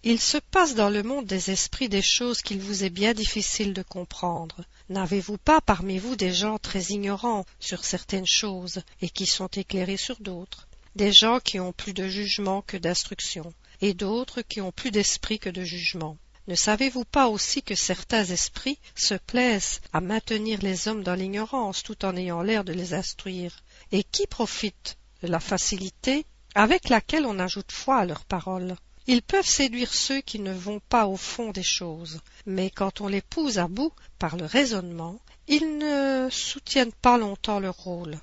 Il 0.04 0.20
se 0.20 0.38
passe 0.38 0.76
dans 0.76 0.90
le 0.90 1.04
monde 1.04 1.26
des 1.26 1.52
esprits 1.52 1.90
des 1.90 2.02
choses 2.02 2.42
qu'il 2.42 2.60
vous 2.60 2.84
est 2.84 2.90
bien 2.90 3.14
difficile 3.14 3.74
de 3.74 3.84
comprendre. 3.84 4.66
N'avez-vous 4.90 5.38
pas 5.38 5.60
parmi 5.60 5.98
vous 5.98 6.16
des 6.16 6.32
gens 6.32 6.58
très 6.60 6.82
ignorants 6.86 7.46
sur 7.60 7.84
certaines 7.84 8.26
choses 8.26 8.82
et 9.02 9.10
qui 9.10 9.26
sont 9.26 9.48
éclairés 9.48 9.98
sur 9.98 10.16
d'autres? 10.22 10.68
Des 10.96 11.12
gens 11.12 11.40
qui 11.40 11.60
ont 11.60 11.74
plus 11.74 11.94
de 11.94 12.08
jugement 12.08 12.62
que 12.62 12.78
d'instruction, 12.78 13.54
et 13.82 13.94
d'autres 13.94 14.42
qui 14.42 14.62
ont 14.62 14.72
plus 14.72 14.92
d'esprit 14.92 15.40
que 15.40 15.50
de 15.50 15.64
jugement. 15.64 16.18
Ne 16.48 16.56
savez-vous 16.56 17.04
pas 17.04 17.28
aussi 17.28 17.62
que 17.62 17.76
certains 17.76 18.24
esprits 18.24 18.80
se 18.96 19.16
plaisent 19.16 19.82
à 19.92 20.00
maintenir 20.00 20.62
les 20.62 20.88
hommes 20.88 21.04
dans 21.04 21.16
l'ignorance 21.16 21.84
tout 21.84 22.06
en 22.06 22.16
ayant 22.16 22.42
l'air 22.42 22.64
de 22.64 22.72
les 22.72 22.94
instruire, 22.94 23.64
et 23.92 24.04
qui 24.04 24.26
profitent 24.26 24.98
de 25.22 25.28
la 25.28 25.42
facilité 25.42 26.26
avec 26.56 26.88
laquelle 26.88 27.26
on 27.26 27.40
ajoute 27.40 27.74
foi 27.74 27.98
à 27.98 28.06
leurs 28.06 28.26
paroles? 28.26 28.78
Ils 29.08 29.22
peuvent 29.22 29.48
séduire 29.48 29.94
ceux 29.94 30.20
qui 30.20 30.40
ne 30.40 30.54
vont 30.54 30.82
pas 30.82 31.08
au 31.08 31.16
fond 31.16 31.52
des 31.52 31.64
choses, 31.64 32.20
mais 32.46 32.70
quand 32.70 33.00
on 33.00 33.08
les 33.08 33.22
pousse 33.22 33.58
à 33.58 33.70
bout 33.70 33.94
par 34.20 34.36
le 34.36 34.46
raisonnement, 34.46 35.20
ils 35.48 35.78
ne 35.78 36.28
soutiennent 36.30 36.92
pas 36.92 37.18
longtemps 37.18 37.62
leur 37.62 37.78
rôle. 37.78 38.20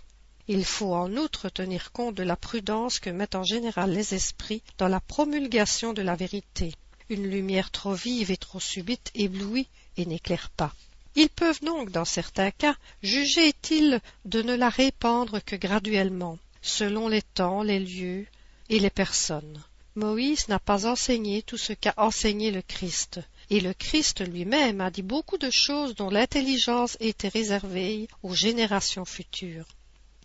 Il 0.46 0.66
faut 0.66 0.92
en 0.92 1.16
outre 1.16 1.48
tenir 1.48 1.90
compte 1.90 2.14
de 2.14 2.22
la 2.22 2.36
prudence 2.36 2.98
que 2.98 3.08
mettent 3.08 3.34
en 3.34 3.44
général 3.44 3.92
les 3.92 4.14
esprits 4.14 4.62
dans 4.76 4.88
la 4.88 5.00
promulgation 5.00 5.94
de 5.94 6.02
la 6.02 6.16
vérité. 6.16 6.74
Une 7.08 7.30
lumière 7.30 7.70
trop 7.70 7.94
vive 7.94 8.30
et 8.30 8.36
trop 8.36 8.60
subite 8.60 9.10
éblouit 9.14 9.68
et 9.96 10.04
n'éclaire 10.04 10.50
pas. 10.50 10.74
Ils 11.16 11.30
peuvent 11.30 11.62
donc, 11.62 11.92
dans 11.92 12.04
certains 12.04 12.50
cas, 12.50 12.76
juger 13.02 13.48
utile 13.48 14.00
de 14.26 14.42
ne 14.42 14.54
la 14.54 14.68
répandre 14.68 15.42
que 15.42 15.56
graduellement, 15.56 16.38
selon 16.60 17.08
les 17.08 17.22
temps, 17.22 17.62
les 17.62 17.80
lieux 17.80 18.26
et 18.68 18.80
les 18.80 18.90
personnes. 18.90 19.62
Moïse 19.96 20.48
n'a 20.48 20.58
pas 20.58 20.86
enseigné 20.86 21.42
tout 21.42 21.56
ce 21.56 21.72
qu'a 21.72 21.94
enseigné 21.96 22.50
le 22.50 22.62
Christ, 22.62 23.20
et 23.48 23.60
le 23.60 23.72
Christ 23.72 24.26
lui-même 24.26 24.80
a 24.80 24.90
dit 24.90 25.02
beaucoup 25.02 25.38
de 25.38 25.50
choses 25.50 25.94
dont 25.94 26.10
l'intelligence 26.10 26.96
était 26.98 27.28
réservée 27.28 28.08
aux 28.24 28.34
générations 28.34 29.04
futures. 29.04 29.68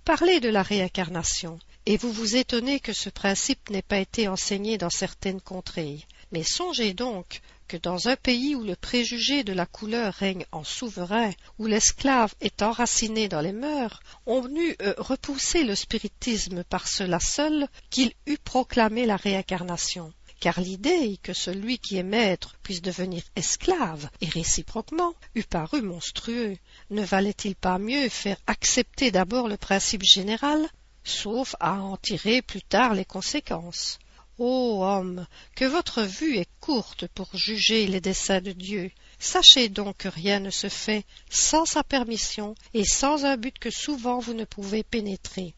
Parlez 0.05 0.39
de 0.39 0.49
la 0.49 0.63
réincarnation, 0.63 1.59
et 1.85 1.97
vous 1.97 2.11
vous 2.11 2.35
étonnez 2.35 2.79
que 2.79 2.93
ce 2.93 3.09
principe 3.09 3.69
n'ait 3.69 3.83
pas 3.83 3.99
été 3.99 4.27
enseigné 4.27 4.79
dans 4.79 4.89
certaines 4.89 5.41
contrées. 5.41 5.99
Mais 6.31 6.43
songez 6.43 6.93
donc 6.93 7.41
que 7.69 7.77
dans 7.77 8.07
un 8.07 8.15
pays 8.15 8.55
où 8.55 8.63
le 8.63 8.75
préjugé 8.75 9.43
de 9.43 9.53
la 9.53 9.67
couleur 9.67 10.13
règne 10.15 10.45
en 10.51 10.63
souverain, 10.63 11.31
où 11.59 11.67
l'esclave 11.67 12.33
est 12.41 12.63
enraciné 12.63 13.29
dans 13.29 13.41
les 13.41 13.53
mœurs, 13.53 14.01
on 14.25 14.49
eût 14.55 14.75
euh, 14.81 14.95
repoussé 14.97 15.63
le 15.63 15.75
spiritisme 15.75 16.63
par 16.63 16.87
cela 16.87 17.19
seul 17.19 17.67
qu'il 17.91 18.11
eût 18.25 18.39
proclamé 18.39 19.05
la 19.05 19.15
réincarnation 19.15 20.11
car 20.39 20.59
l'idée 20.61 21.19
que 21.21 21.33
celui 21.33 21.79
qui 21.79 21.97
est 21.97 22.03
maître 22.03 22.55
puisse 22.63 22.81
devenir 22.81 23.21
esclave, 23.35 24.09
et 24.21 24.29
réciproquement, 24.29 25.13
eût 25.35 25.43
paru 25.43 25.81
monstrueux. 25.81 26.57
Ne 26.91 27.03
valait-il 27.03 27.55
pas 27.55 27.77
mieux 27.77 28.07
faire 28.07 28.37
accepter 28.47 29.11
d'abord 29.11 29.49
le 29.49 29.57
principe 29.57 30.03
général, 30.03 30.65
sauf 31.03 31.57
à 31.59 31.81
en 31.81 31.97
tirer 31.97 32.41
plus 32.41 32.61
tard 32.61 32.93
les 32.93 33.03
conséquences? 33.03 33.99
Ô 34.41 34.85
homme, 34.85 35.27
que 35.53 35.65
votre 35.65 36.01
vue 36.01 36.37
est 36.37 36.47
courte 36.61 37.07
pour 37.07 37.27
juger 37.33 37.87
les 37.87 37.99
desseins 37.99 38.39
de 38.39 38.53
Dieu. 38.53 38.89
Sachez 39.19 39.67
donc 39.67 39.97
que 39.97 40.07
rien 40.07 40.39
ne 40.39 40.49
se 40.49 40.69
fait 40.69 41.03
sans 41.29 41.65
sa 41.65 41.83
permission 41.83 42.55
et 42.73 42.85
sans 42.85 43.25
un 43.25 43.35
but 43.35 43.59
que 43.59 43.69
souvent 43.69 44.19
vous 44.19 44.33
ne 44.33 44.45
pouvez 44.45 44.83
pénétrer. 44.83 45.55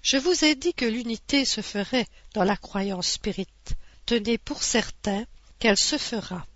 Je 0.00 0.16
vous 0.16 0.46
ai 0.46 0.54
dit 0.54 0.72
que 0.72 0.86
l'unité 0.86 1.44
se 1.44 1.60
ferait 1.60 2.06
dans 2.32 2.44
la 2.44 2.56
croyance 2.56 3.08
spirite. 3.08 3.74
Tenez 4.06 4.38
pour 4.38 4.62
certain 4.62 5.26
qu'elle 5.58 5.76
se 5.76 5.98
fera 5.98 6.46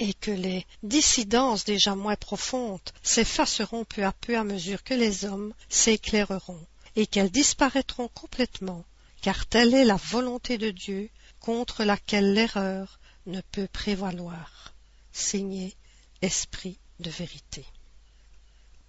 et 0.00 0.12
que 0.12 0.30
les 0.30 0.66
dissidences 0.82 1.64
déjà 1.64 1.94
moins 1.94 2.16
profondes 2.16 2.90
s'effaceront 3.02 3.86
peu 3.86 4.04
à 4.04 4.12
peu 4.12 4.36
à 4.36 4.44
mesure 4.44 4.84
que 4.84 4.92
les 4.92 5.24
hommes 5.24 5.54
s'éclaireront 5.70 6.60
et 6.94 7.06
qu'elles 7.06 7.30
disparaîtront 7.30 8.08
complètement, 8.08 8.84
car 9.22 9.46
telle 9.46 9.72
est 9.72 9.86
la 9.86 9.96
volonté 9.96 10.58
de 10.58 10.70
Dieu 10.70 11.08
contre 11.42 11.84
laquelle 11.84 12.32
l'erreur 12.32 12.98
ne 13.26 13.40
peut 13.52 13.68
prévaloir. 13.70 14.72
Signé 15.12 15.76
Esprit 16.22 16.78
de 17.00 17.10
vérité. 17.10 17.66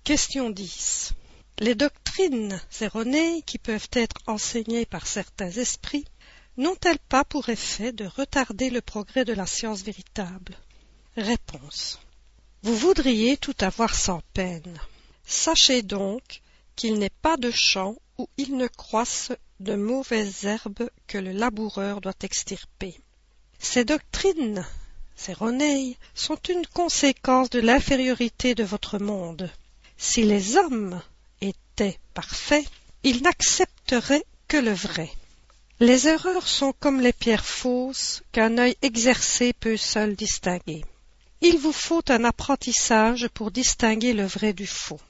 Question 0.03 0.51
10. 0.51 1.13
Les 1.59 1.75
doctrines 1.75 2.61
erronées 2.79 3.41
qui 3.41 3.57
peuvent 3.57 3.89
être 3.93 4.21
enseignées 4.27 4.85
par 4.85 5.07
certains 5.07 5.49
esprits 5.49 6.05
n'ont-elles 6.57 6.99
pas 6.99 7.25
pour 7.25 7.49
effet 7.49 7.91
de 7.91 8.05
retarder 8.05 8.69
le 8.69 8.81
progrès 8.81 9.25
de 9.25 9.33
la 9.33 9.47
science 9.47 9.81
véritable? 9.81 10.55
Réponse. 11.17 11.99
Vous 12.61 12.75
voudriez 12.75 13.35
tout 13.37 13.55
avoir 13.61 13.95
sans 13.95 14.21
peine. 14.33 14.79
Sachez 15.25 15.81
donc 15.81 16.41
qu'il 16.75 16.99
n'est 16.99 17.09
pas 17.09 17.37
de 17.37 17.49
champ 17.49 17.95
où 18.17 18.29
il 18.37 18.55
ne 18.57 18.67
croisse 18.67 19.31
de 19.59 19.75
mauvaises 19.75 20.45
herbes 20.45 20.89
que 21.07 21.17
le 21.17 21.31
laboureur 21.31 22.01
doit 22.01 22.13
extirper. 22.21 22.99
Ces 23.59 23.85
doctrines 23.85 24.65
erronées 25.27 25.97
sont 26.13 26.39
une 26.49 26.65
conséquence 26.67 27.49
de 27.49 27.59
l'infériorité 27.59 28.55
de 28.55 28.63
votre 28.63 28.99
monde. 28.99 29.49
Si 29.97 30.23
les 30.23 30.57
hommes 30.57 31.01
étaient 31.41 31.99
parfaits, 32.13 32.65
ils 33.03 33.21
n'accepteraient 33.21 34.25
que 34.47 34.57
le 34.57 34.73
vrai. 34.73 35.09
Les 35.79 36.07
erreurs 36.07 36.47
sont 36.47 36.73
comme 36.79 37.01
les 37.01 37.13
pierres 37.13 37.45
fausses 37.45 38.23
qu'un 38.31 38.57
œil 38.57 38.75
exercé 38.81 39.53
peut 39.53 39.77
seul 39.77 40.15
distinguer. 40.15 40.83
Il 41.41 41.57
vous 41.57 41.73
faut 41.73 42.03
un 42.09 42.23
apprentissage 42.23 43.27
pour 43.29 43.51
distinguer 43.51 44.13
le 44.13 44.25
vrai 44.25 44.53
du 44.53 44.67
faux. 44.67 45.01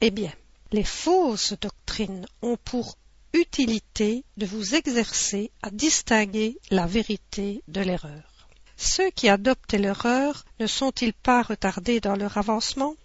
Eh 0.00 0.10
bien, 0.10 0.32
les 0.70 0.84
fausses 0.84 1.54
doctrines 1.60 2.26
ont 2.40 2.56
pour 2.56 2.96
utilité 3.32 4.24
de 4.36 4.46
vous 4.46 4.74
exercer 4.74 5.50
à 5.62 5.70
distinguer 5.70 6.58
la 6.70 6.86
vérité 6.86 7.62
de 7.68 7.80
l'erreur. 7.80 8.48
Ceux 8.76 9.10
qui 9.10 9.28
adoptent 9.28 9.74
l'erreur 9.74 10.44
ne 10.60 10.66
sont-ils 10.66 11.12
pas 11.12 11.42
retardés 11.42 12.00
dans 12.00 12.16
leur 12.16 12.36
avancement? 12.36 12.96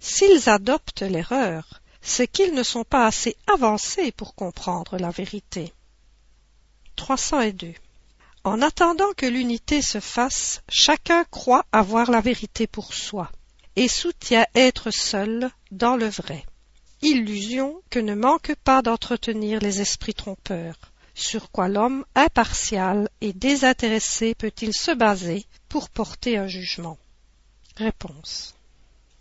S'ils 0.00 0.48
adoptent 0.48 1.02
l'erreur, 1.02 1.80
c'est 2.00 2.28
qu'ils 2.28 2.54
ne 2.54 2.62
sont 2.62 2.84
pas 2.84 3.06
assez 3.06 3.36
avancés 3.46 4.12
pour 4.12 4.34
comprendre 4.34 4.96
la 4.98 5.10
vérité. 5.10 5.72
302. 6.96 7.74
En 8.44 8.62
attendant 8.62 9.12
que 9.16 9.26
l'unité 9.26 9.82
se 9.82 10.00
fasse, 10.00 10.62
chacun 10.68 11.24
croit 11.24 11.66
avoir 11.72 12.10
la 12.10 12.20
vérité 12.20 12.66
pour 12.66 12.94
soi, 12.94 13.30
et 13.76 13.88
soutient 13.88 14.46
être 14.54 14.90
seul 14.90 15.50
dans 15.70 15.96
le 15.96 16.08
vrai 16.08 16.44
illusion 17.02 17.80
que 17.90 17.98
ne 17.98 18.14
manquent 18.14 18.56
pas 18.64 18.82
d'entretenir 18.82 19.60
les 19.60 19.80
esprits 19.80 20.14
trompeurs. 20.14 20.92
Sur 21.14 21.50
quoi 21.50 21.68
l'homme 21.68 22.04
impartial 22.14 23.08
et 23.20 23.32
désintéressé 23.32 24.34
peut-il 24.34 24.72
se 24.72 24.92
baser 24.92 25.46
pour 25.68 25.90
porter 25.90 26.38
un 26.38 26.46
jugement? 26.46 26.98
Réponse. 27.76 28.54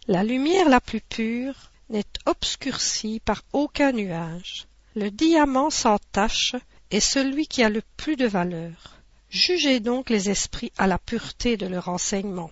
La 0.08 0.24
lumière 0.24 0.70
la 0.70 0.80
plus 0.80 1.02
pure 1.02 1.72
n'est 1.90 2.04
obscurcie 2.26 3.20
par 3.24 3.44
aucun 3.54 3.92
nuage. 3.92 4.68
Le 4.96 5.12
diamant 5.12 5.70
sans 5.70 6.00
tache 6.12 6.56
est 6.92 7.00
celui 7.00 7.48
qui 7.48 7.64
a 7.64 7.70
le 7.70 7.82
plus 7.98 8.16
de 8.16 8.28
valeur. 8.28 8.98
Jugez 9.30 9.80
donc 9.80 10.10
les 10.10 10.30
esprits 10.30 10.72
à 10.78 10.88
la 10.88 10.98
pureté 10.98 11.58
de 11.58 11.68
leur 11.68 11.90
enseignement. 11.90 12.52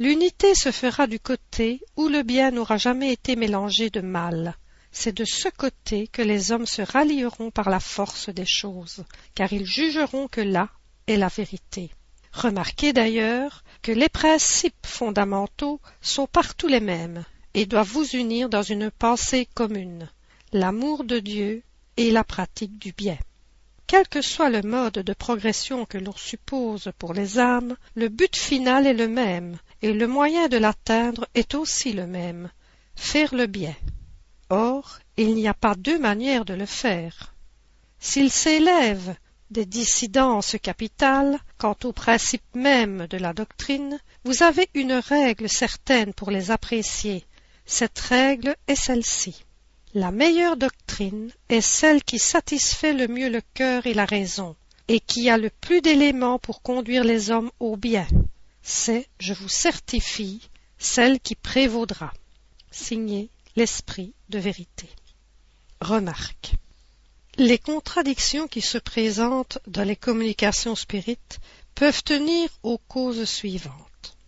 L'unité 0.00 0.54
se 0.54 0.70
fera 0.70 1.08
du 1.08 1.18
côté 1.18 1.80
où 1.96 2.06
le 2.06 2.22
bien 2.22 2.52
n'aura 2.52 2.76
jamais 2.76 3.12
été 3.12 3.34
mélangé 3.34 3.90
de 3.90 4.00
mal. 4.00 4.56
C'est 4.92 5.16
de 5.16 5.24
ce 5.24 5.48
côté 5.48 6.06
que 6.06 6.22
les 6.22 6.52
hommes 6.52 6.66
se 6.66 6.82
rallieront 6.82 7.50
par 7.50 7.68
la 7.68 7.80
force 7.80 8.28
des 8.28 8.46
choses, 8.46 9.04
car 9.34 9.52
ils 9.52 9.66
jugeront 9.66 10.28
que 10.28 10.40
là 10.40 10.68
est 11.08 11.16
la 11.16 11.26
vérité. 11.26 11.90
Remarquez 12.32 12.92
d'ailleurs 12.92 13.64
que 13.82 13.90
les 13.90 14.08
principes 14.08 14.86
fondamentaux 14.86 15.80
sont 16.00 16.28
partout 16.28 16.68
les 16.68 16.80
mêmes 16.80 17.24
et 17.54 17.66
doivent 17.66 17.88
vous 17.88 18.08
unir 18.10 18.48
dans 18.48 18.62
une 18.62 18.92
pensée 18.92 19.48
commune, 19.52 20.08
l'amour 20.52 21.02
de 21.02 21.18
Dieu 21.18 21.64
et 21.96 22.12
la 22.12 22.22
pratique 22.22 22.78
du 22.78 22.92
bien. 22.92 23.18
Quel 23.88 24.06
que 24.06 24.20
soit 24.20 24.50
le 24.50 24.62
mode 24.62 24.98
de 24.98 25.12
progression 25.14 25.86
que 25.86 25.98
l'on 25.98 26.14
suppose 26.14 26.92
pour 26.98 27.14
les 27.14 27.38
âmes, 27.38 27.74
le 27.96 28.08
but 28.08 28.36
final 28.36 28.86
est 28.86 28.94
le 28.94 29.08
même, 29.08 29.58
et 29.82 29.92
le 29.92 30.06
moyen 30.06 30.48
de 30.48 30.56
l'atteindre 30.56 31.26
est 31.34 31.54
aussi 31.54 31.92
le 31.92 32.06
même, 32.06 32.50
faire 32.96 33.34
le 33.34 33.46
bien. 33.46 33.74
Or, 34.50 34.98
il 35.16 35.34
n'y 35.34 35.48
a 35.48 35.54
pas 35.54 35.74
deux 35.74 35.98
manières 35.98 36.44
de 36.44 36.54
le 36.54 36.66
faire. 36.66 37.34
S'il 38.00 38.30
s'élève 38.30 39.14
des 39.50 39.66
dissidences 39.66 40.56
capitales 40.62 41.38
quant 41.56 41.76
aux 41.84 41.92
principes 41.92 42.54
mêmes 42.54 43.06
de 43.08 43.16
la 43.16 43.32
doctrine, 43.32 43.98
vous 44.24 44.42
avez 44.42 44.68
une 44.74 44.92
règle 44.92 45.48
certaine 45.48 46.12
pour 46.12 46.30
les 46.30 46.50
apprécier. 46.50 47.24
Cette 47.64 47.98
règle 47.98 48.56
est 48.66 48.74
celle-ci. 48.74 49.44
La 49.94 50.10
meilleure 50.10 50.56
doctrine 50.56 51.30
est 51.48 51.62
celle 51.62 52.02
qui 52.02 52.18
satisfait 52.18 52.92
le 52.92 53.08
mieux 53.08 53.30
le 53.30 53.40
cœur 53.54 53.86
et 53.86 53.94
la 53.94 54.04
raison, 54.04 54.54
et 54.86 55.00
qui 55.00 55.30
a 55.30 55.38
le 55.38 55.50
plus 55.50 55.80
d'éléments 55.80 56.38
pour 56.38 56.62
conduire 56.62 57.04
les 57.04 57.30
hommes 57.30 57.50
au 57.58 57.76
bien. 57.76 58.06
C'est, 58.70 59.08
je 59.18 59.32
vous 59.32 59.48
certifie, 59.48 60.42
celle 60.76 61.20
qui 61.20 61.34
prévaudra. 61.34 62.12
Signé 62.70 63.30
l'esprit 63.56 64.12
de 64.28 64.38
vérité. 64.38 64.90
Remarque. 65.80 66.52
Les 67.38 67.56
contradictions 67.56 68.46
qui 68.46 68.60
se 68.60 68.76
présentent 68.76 69.58
dans 69.66 69.84
les 69.84 69.96
communications 69.96 70.74
spirites 70.74 71.40
peuvent 71.74 72.02
tenir 72.02 72.50
aux 72.62 72.76
causes 72.76 73.24
suivantes. 73.24 74.18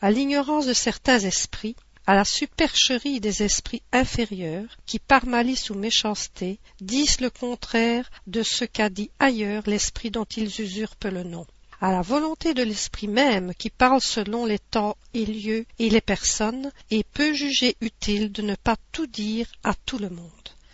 À 0.00 0.10
l'ignorance 0.10 0.64
de 0.64 0.72
certains 0.72 1.18
esprits, 1.18 1.76
à 2.06 2.14
la 2.14 2.24
supercherie 2.24 3.20
des 3.20 3.42
esprits 3.42 3.82
inférieurs 3.92 4.78
qui 4.86 4.98
par 4.98 5.26
malice 5.26 5.68
ou 5.68 5.74
méchanceté 5.74 6.58
disent 6.80 7.20
le 7.20 7.28
contraire 7.28 8.10
de 8.26 8.42
ce 8.42 8.64
qu'a 8.64 8.88
dit 8.88 9.10
ailleurs 9.18 9.64
l'esprit 9.66 10.10
dont 10.10 10.24
ils 10.24 10.62
usurpent 10.62 11.04
le 11.04 11.22
nom 11.22 11.46
à 11.80 11.92
la 11.92 12.02
volonté 12.02 12.54
de 12.54 12.62
l'esprit 12.62 13.08
même 13.08 13.54
qui 13.54 13.70
parle 13.70 14.00
selon 14.00 14.44
les 14.46 14.58
temps 14.58 14.96
et 15.14 15.24
lieux 15.24 15.66
et 15.78 15.90
les 15.90 16.00
personnes 16.00 16.70
et 16.90 17.04
peut 17.04 17.32
juger 17.32 17.76
utile 17.80 18.32
de 18.32 18.42
ne 18.42 18.54
pas 18.54 18.76
tout 18.92 19.06
dire 19.06 19.46
à 19.64 19.74
tout 19.74 19.98
le 19.98 20.10
monde 20.10 20.30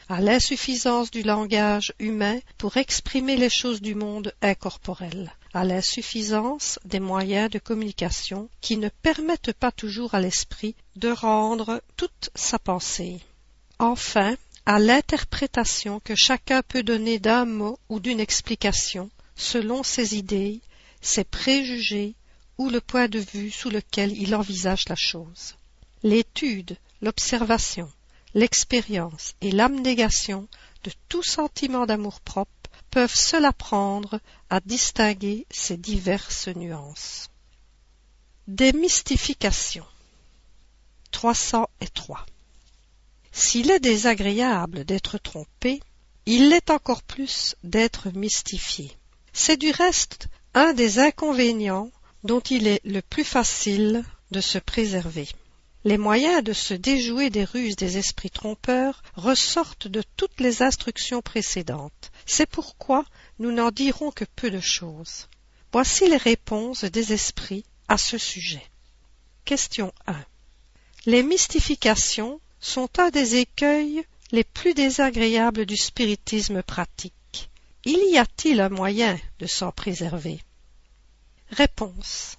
à 0.08 0.20
l'insuffisance 0.20 1.10
du 1.10 1.22
langage 1.22 1.92
humain 1.98 2.38
pour 2.58 2.76
exprimer 2.76 3.36
les 3.36 3.50
choses 3.50 3.80
du 3.80 3.94
monde 3.94 4.32
incorporel, 4.40 5.32
à 5.52 5.64
l'insuffisance 5.64 6.78
des 6.84 7.00
moyens 7.00 7.50
de 7.50 7.58
communication 7.58 8.48
qui 8.60 8.76
ne 8.76 8.88
permettent 8.88 9.52
pas 9.52 9.72
toujours 9.72 10.14
à 10.14 10.20
l'esprit 10.20 10.76
de 10.94 11.08
rendre 11.08 11.82
toute 11.96 12.30
sa 12.34 12.58
pensée. 12.58 13.18
Enfin, 13.78 14.36
à 14.64 14.78
l'interprétation 14.78 16.00
que 16.00 16.14
chacun 16.14 16.62
peut 16.62 16.82
donner 16.82 17.18
d'un 17.18 17.44
mot 17.44 17.78
ou 17.88 17.98
d'une 18.00 18.20
explication 18.20 19.10
selon 19.34 19.82
ses 19.82 20.16
idées, 20.16 20.60
ses 21.00 21.24
préjugés 21.24 22.14
ou 22.58 22.70
le 22.70 22.80
point 22.80 23.08
de 23.08 23.18
vue 23.18 23.50
sous 23.50 23.70
lequel 23.70 24.16
il 24.16 24.34
envisage 24.34 24.88
la 24.88 24.96
chose. 24.96 25.56
L'étude, 26.02 26.76
l'observation, 27.02 27.90
l'expérience 28.34 29.34
et 29.40 29.50
l'abnégation 29.50 30.48
de 30.84 30.92
tout 31.08 31.22
sentiment 31.22 31.86
d'amour-propre 31.86 32.50
peuvent 32.90 33.14
seul 33.14 33.44
apprendre 33.44 34.20
à 34.50 34.60
distinguer 34.60 35.46
ces 35.50 35.76
diverses 35.76 36.48
nuances. 36.48 37.28
Des 38.46 38.72
mystifications 38.72 39.86
303 41.10 42.24
S'il 43.32 43.70
est 43.70 43.80
désagréable 43.80 44.84
d'être 44.84 45.18
trompé, 45.18 45.80
il 46.26 46.50
l'est 46.50 46.70
encore 46.70 47.02
plus 47.02 47.54
d'être 47.64 48.10
mystifié. 48.10 48.96
C'est 49.32 49.56
du 49.56 49.70
reste 49.70 50.28
un 50.58 50.72
des 50.72 50.98
inconvénients 50.98 51.90
dont 52.24 52.40
il 52.40 52.66
est 52.66 52.80
le 52.82 53.02
plus 53.02 53.24
facile 53.24 54.02
de 54.30 54.40
se 54.40 54.56
préserver. 54.56 55.28
Les 55.84 55.98
moyens 55.98 56.42
de 56.42 56.54
se 56.54 56.72
déjouer 56.72 57.28
des 57.28 57.44
ruses 57.44 57.76
des 57.76 57.98
esprits 57.98 58.30
trompeurs 58.30 59.02
ressortent 59.16 59.86
de 59.86 60.02
toutes 60.16 60.40
les 60.40 60.62
instructions 60.62 61.20
précédentes. 61.20 62.10
C'est 62.24 62.48
pourquoi 62.48 63.04
nous 63.38 63.52
n'en 63.52 63.70
dirons 63.70 64.10
que 64.10 64.24
peu 64.24 64.50
de 64.50 64.60
choses. 64.60 65.28
Voici 65.72 66.08
les 66.08 66.16
réponses 66.16 66.84
des 66.84 67.12
esprits 67.12 67.66
à 67.86 67.98
ce 67.98 68.16
sujet. 68.16 68.64
Question 69.44 69.92
1. 70.06 70.16
Les 71.04 71.22
mystifications 71.22 72.40
sont 72.60 72.88
un 72.98 73.10
des 73.10 73.36
écueils 73.36 74.06
les 74.32 74.42
plus 74.42 74.72
désagréables 74.72 75.66
du 75.66 75.76
spiritisme 75.76 76.62
pratique. 76.62 77.12
Il 77.84 78.10
y 78.10 78.16
a-t-il 78.16 78.60
un 78.62 78.70
moyen 78.70 79.16
de 79.38 79.46
s'en 79.46 79.70
préserver? 79.70 80.40
Réponse. 81.50 82.36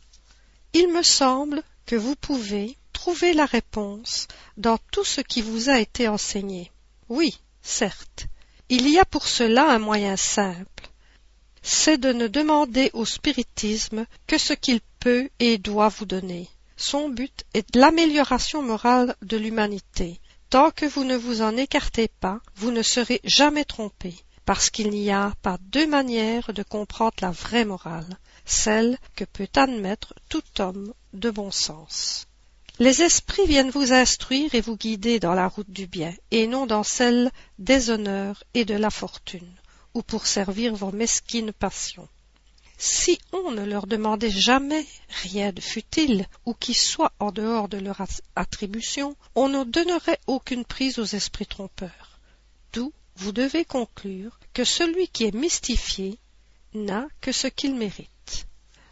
Il 0.73 0.91
me 0.91 1.01
semble 1.01 1.63
que 1.85 1.95
vous 1.95 2.15
pouvez, 2.15 2.77
trouver 2.93 3.33
la 3.33 3.45
réponse 3.45 4.27
dans 4.57 4.77
tout 4.91 5.05
ce 5.05 5.21
qui 5.21 5.41
vous 5.41 5.69
a 5.69 5.79
été 5.79 6.07
enseigné. 6.07 6.71
Oui, 7.09 7.39
certes, 7.61 8.27
il 8.69 8.89
y 8.89 8.99
a 8.99 9.05
pour 9.05 9.27
cela 9.27 9.71
un 9.71 9.79
moyen 9.79 10.17
simple. 10.17 10.89
C'est 11.61 11.97
de 11.97 12.11
ne 12.11 12.27
demander 12.27 12.91
au 12.93 13.05
spiritisme 13.05 14.05
que 14.27 14.37
ce 14.37 14.53
qu'il 14.53 14.81
peut 14.99 15.29
et 15.39 15.57
doit 15.57 15.89
vous 15.89 16.05
donner. 16.05 16.49
Son 16.75 17.09
but 17.09 17.45
est 17.53 17.75
l'amélioration 17.75 18.61
morale 18.61 19.15
de 19.21 19.37
l'humanité. 19.37 20.19
Tant 20.49 20.71
que 20.71 20.85
vous 20.85 21.03
ne 21.03 21.15
vous 21.15 21.41
en 21.41 21.57
écartez 21.57 22.07
pas, 22.07 22.39
vous 22.55 22.71
ne 22.71 22.81
serez 22.81 23.19
jamais 23.23 23.65
trompé, 23.65 24.15
parce 24.45 24.69
qu'il 24.69 24.89
n'y 24.89 25.11
a 25.11 25.33
pas 25.41 25.57
deux 25.61 25.87
manières 25.87 26.53
de 26.53 26.63
comprendre 26.63 27.15
la 27.21 27.31
vraie 27.31 27.65
morale, 27.65 28.17
celle 28.47 28.97
que 29.15 29.25
peut 29.25 29.49
admettre 29.55 30.13
tout 30.29 30.43
homme 30.59 30.93
de 31.13 31.29
bon 31.29 31.51
sens. 31.51 32.27
Les 32.79 33.01
esprits 33.01 33.45
viennent 33.47 33.71
vous 33.71 33.91
instruire 33.91 34.53
et 34.55 34.61
vous 34.61 34.77
guider 34.77 35.19
dans 35.19 35.33
la 35.33 35.47
route 35.47 35.69
du 35.69 35.87
bien, 35.87 36.13
et 36.31 36.47
non 36.47 36.65
dans 36.65 36.83
celle 36.83 37.31
des 37.59 37.89
honneurs 37.89 38.43
et 38.53 38.65
de 38.65 38.75
la 38.75 38.89
fortune, 38.89 39.51
ou 39.93 40.03
pour 40.03 40.27
servir 40.27 40.75
vos 40.75 40.91
mesquines 40.91 41.51
passions. 41.51 42.07
Si 42.77 43.19
on 43.33 43.49
ne 43.51 43.65
leur 43.65 43.87
demandait 43.87 44.29
jamais 44.29 44.85
rien 45.23 45.51
de 45.51 45.61
futile 45.61 46.27
ou 46.45 46.53
qui 46.53 46.75
soit 46.75 47.11
en 47.19 47.31
dehors 47.31 47.67
de 47.67 47.79
leur 47.79 47.99
attribution, 48.35 49.15
on 49.33 49.49
ne 49.49 49.63
donnerait 49.63 50.19
aucune 50.27 50.63
prise 50.63 50.99
aux 50.99 51.15
esprits 51.15 51.47
trompeurs. 51.47 52.19
D'où 52.73 52.93
vous 53.15 53.31
devez 53.31 53.65
conclure 53.65 54.39
que 54.53 54.63
celui 54.63 55.07
qui 55.07 55.23
est 55.25 55.33
mystifié 55.33 56.19
n'a 56.75 57.07
que 57.19 57.31
ce 57.31 57.47
qu'il 57.47 57.73
mérite. 57.73 58.11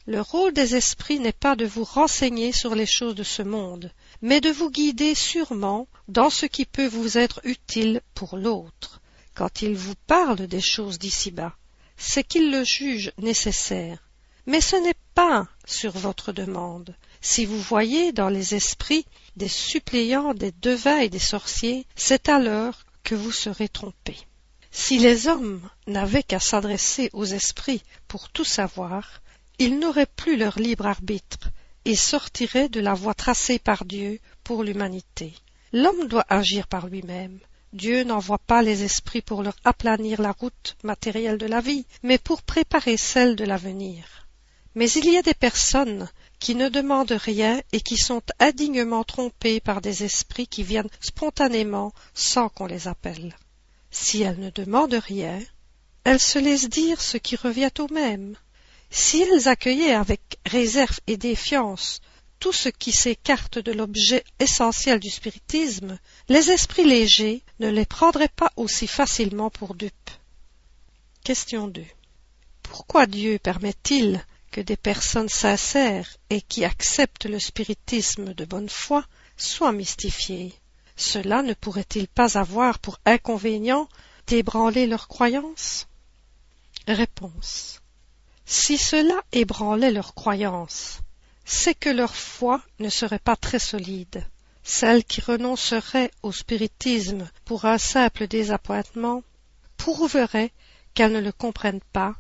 Le 0.08 0.22
rôle 0.22 0.54
des 0.54 0.76
esprits 0.76 1.20
n'est 1.20 1.32
pas 1.32 1.56
de 1.56 1.66
vous 1.66 1.84
renseigner 1.84 2.52
sur 2.52 2.76
les 2.76 2.86
choses 2.86 3.16
de 3.16 3.24
ce 3.24 3.42
monde, 3.42 3.92
mais 4.22 4.40
de 4.40 4.52
vous 4.52 4.70
guider 4.70 5.16
sûrement 5.16 5.88
dans 6.08 6.30
ce 6.30 6.46
qui 6.46 6.66
peut 6.66 6.86
vous 6.86 7.18
être 7.18 7.42
utile 7.44 8.02
pour 8.14 8.38
l'autre. 8.38 9.02
Quand 9.34 9.64
ils 9.64 9.76
vous 9.76 9.96
parlent 10.06 10.46
des 10.46 10.62
choses 10.62 11.00
d'ici-bas, 11.00 11.56
c'est 11.98 12.24
qu'ils 12.24 12.52
le 12.52 12.64
jugent 12.64 13.14
nécessaire. 13.18 13.98
Mais 14.46 14.62
ce 14.62 14.76
n'est 14.76 14.94
pas 15.16 15.48
sur 15.66 15.94
votre 15.94 16.32
demande. 16.32 16.96
Si 17.20 17.46
vous 17.46 17.60
voyez 17.60 18.12
dans 18.12 18.30
les 18.30 18.54
esprits 18.54 19.08
des 19.36 19.48
suppléants, 19.48 20.36
des 20.36 20.52
devins 20.52 21.00
et 21.00 21.10
des 21.10 21.18
sorciers, 21.18 21.88
c'est 21.96 22.30
alors 22.30 22.76
que 23.04 23.16
vous 23.16 23.32
serez 23.32 23.70
trompés. 23.70 24.20
Si 24.70 25.00
les 25.00 25.28
hommes 25.28 25.68
n'avaient 25.88 26.22
qu'à 26.22 26.40
s'adresser 26.40 27.10
aux 27.14 27.26
esprits 27.26 27.82
pour 28.08 28.30
tout 28.30 28.44
savoir, 28.44 29.22
ils 29.60 29.80
n'auraient 29.80 30.06
plus 30.06 30.38
leur 30.38 30.60
libre 30.60 30.86
arbitre 30.86 31.50
et 31.86 31.96
sortiraient 31.96 32.70
de 32.70 32.80
la 32.80 32.94
voie 32.94 33.14
tracée 33.14 33.60
par 33.60 33.86
Dieu 33.86 34.20
pour 34.44 34.64
l'humanité. 34.64 35.34
L'homme 35.72 36.08
doit 36.08 36.26
agir 36.30 36.68
par 36.68 36.88
lui-même. 36.88 37.40
Dieu 37.74 38.04
n'envoie 38.04 38.38
pas 38.38 38.62
les 38.62 38.84
esprits 38.84 39.22
pour 39.22 39.44
leur 39.44 39.56
aplanir 39.66 40.22
la 40.22 40.32
route 40.32 40.78
matérielle 40.84 41.38
de 41.38 41.46
la 41.46 41.62
vie, 41.62 41.86
mais 42.04 42.18
pour 42.18 42.42
préparer 42.42 42.96
celle 42.98 43.36
de 43.36 43.44
l'avenir. 43.44 44.28
Mais 44.76 44.90
il 44.92 45.10
y 45.12 45.18
a 45.18 45.22
des 45.22 45.34
personnes 45.34 46.10
qui 46.40 46.56
ne 46.56 46.70
demandent 46.70 47.12
rien 47.12 47.62
et 47.72 47.82
qui 47.82 47.98
sont 47.98 48.22
indignement 48.40 49.04
trompées 49.04 49.60
par 49.60 49.82
des 49.82 50.04
esprits 50.04 50.48
qui 50.48 50.64
viennent 50.64 50.90
spontanément 51.00 51.94
sans 52.14 52.50
qu'on 52.50 52.66
les 52.66 52.88
appelle. 52.88 53.36
Si 53.92 54.22
elles 54.22 54.40
ne 54.40 54.50
demandent 54.50 54.94
rien, 54.94 55.40
elles 56.04 56.20
se 56.20 56.40
laissent 56.40 56.70
dire 56.70 57.02
ce 57.02 57.18
qui 57.18 57.36
revient 57.36 57.72
au 57.80 57.92
même. 57.94 58.36
Si 58.90 59.22
elles 59.22 59.48
accueillaient 59.48 59.94
avec 59.94 60.22
réserve 60.46 61.00
et 61.08 61.18
défiance 61.18 62.02
tout 62.40 62.54
ce 62.54 62.70
qui 62.70 62.92
s'écarte 62.92 63.58
de 63.58 63.72
l'objet 63.72 64.24
essentiel 64.40 65.00
du 65.00 65.10
spiritisme, 65.10 65.98
les 66.30 66.52
esprits 66.52 66.86
légers 66.86 67.42
ne 67.60 67.70
les 67.70 67.86
prendraient 67.86 68.28
pas 68.28 68.52
aussi 68.56 68.88
facilement 68.88 69.50
pour 69.50 69.76
dupes. 69.76 70.12
Question 71.24 71.68
2. 71.68 71.84
Pourquoi 72.62 73.06
Dieu 73.06 73.40
permet-il 73.40 74.24
que 74.52 74.62
des 74.62 74.78
personnes 74.78 75.30
sincères 75.30 76.18
et 76.30 76.42
qui 76.42 76.66
acceptent 76.66 77.26
le 77.26 77.40
spiritisme 77.40 78.34
de 78.34 78.46
bonne 78.46 78.70
foi 78.70 79.06
soient 79.38 79.72
mystifiées? 79.72 80.54
Cela 80.96 81.42
ne 81.42 81.54
pourrait-il 81.54 82.08
pas 82.08 82.38
avoir 82.38 82.80
pour 82.80 83.00
inconvénient 83.06 83.90
d'ébranler 84.28 84.88
leurs 84.88 85.08
croyances? 85.08 85.88
Réponse. 86.88 87.82
Si 88.46 88.78
cela 88.78 89.24
ébranlait 89.32 89.92
leurs 89.92 90.14
croyances, 90.14 91.00
c'est 91.46 91.74
que 91.74 91.90
leur 91.90 92.16
foi 92.16 92.62
ne 92.80 92.90
serait 92.90 93.20
pas 93.20 93.36
très 93.36 93.60
solide. 93.60 94.26
Celles 94.64 95.04
qui 95.04 95.22
renonceraient 95.22 96.12
au 96.24 96.32
spiritisme 96.32 97.30
pour 97.44 97.66
un 97.66 97.78
simple 97.78 98.28
désappointement 98.28 99.24
prouveraient 99.78 100.52
qu'elles 100.94 101.12
ne 101.12 101.20
le 101.20 101.32
comprennent 101.32 101.84
pas 101.92 102.16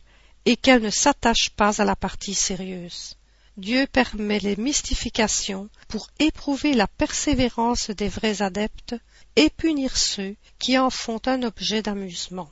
et 0.45 0.57
qu'elles 0.57 0.81
ne 0.81 0.89
s'attachent 0.89 1.51
pas 1.55 1.81
à 1.81 1.85
la 1.85 1.95
partie 1.95 2.35
sérieuse. 2.35 3.17
Dieu 3.57 3.87
permet 3.87 4.39
les 4.39 4.57
mystifications 4.57 5.69
pour 5.87 6.09
éprouver 6.19 6.73
la 6.73 6.87
persévérance 6.87 7.89
des 7.89 8.09
vrais 8.09 8.41
adeptes 8.41 8.95
et 9.35 9.49
punir 9.49 9.95
ceux 9.95 10.35
qui 10.59 10.77
en 10.77 10.89
font 10.89 11.21
un 11.25 11.43
objet 11.43 11.81
d'amusement. 11.81 12.51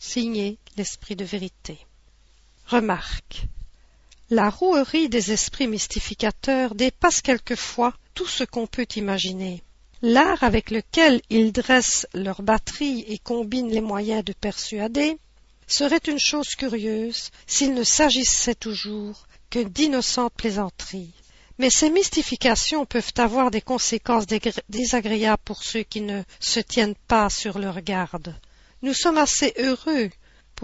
Signé 0.00 0.58
l'Esprit 0.76 1.16
de 1.16 1.24
vérité. 1.24 1.78
Remarque. 2.74 3.46
La 4.30 4.50
rouerie 4.50 5.08
des 5.08 5.30
esprits 5.30 5.68
mystificateurs 5.68 6.74
dépasse 6.74 7.22
quelquefois 7.22 7.94
tout 8.14 8.26
ce 8.26 8.42
qu'on 8.42 8.66
peut 8.66 8.88
imaginer. 8.96 9.62
L'art 10.02 10.42
avec 10.42 10.72
lequel 10.72 11.22
ils 11.30 11.52
dressent 11.52 12.08
leur 12.14 12.42
batterie 12.42 13.04
et 13.06 13.18
combinent 13.18 13.70
les 13.70 13.80
moyens 13.80 14.24
de 14.24 14.32
persuader 14.32 15.18
serait 15.68 16.02
une 16.08 16.18
chose 16.18 16.56
curieuse 16.56 17.30
s'il 17.46 17.74
ne 17.74 17.84
s'agissait 17.84 18.56
toujours 18.56 19.28
que 19.50 19.62
d'innocentes 19.62 20.34
plaisanteries. 20.34 21.14
Mais 21.60 21.70
ces 21.70 21.90
mystifications 21.90 22.86
peuvent 22.86 23.14
avoir 23.18 23.52
des 23.52 23.62
conséquences 23.62 24.26
désagréables 24.68 25.42
pour 25.44 25.62
ceux 25.62 25.84
qui 25.84 26.00
ne 26.00 26.24
se 26.40 26.58
tiennent 26.58 26.96
pas 27.06 27.30
sur 27.30 27.60
leur 27.60 27.80
garde. 27.82 28.34
Nous 28.82 28.94
sommes 28.94 29.18
assez 29.18 29.54
heureux 29.58 30.10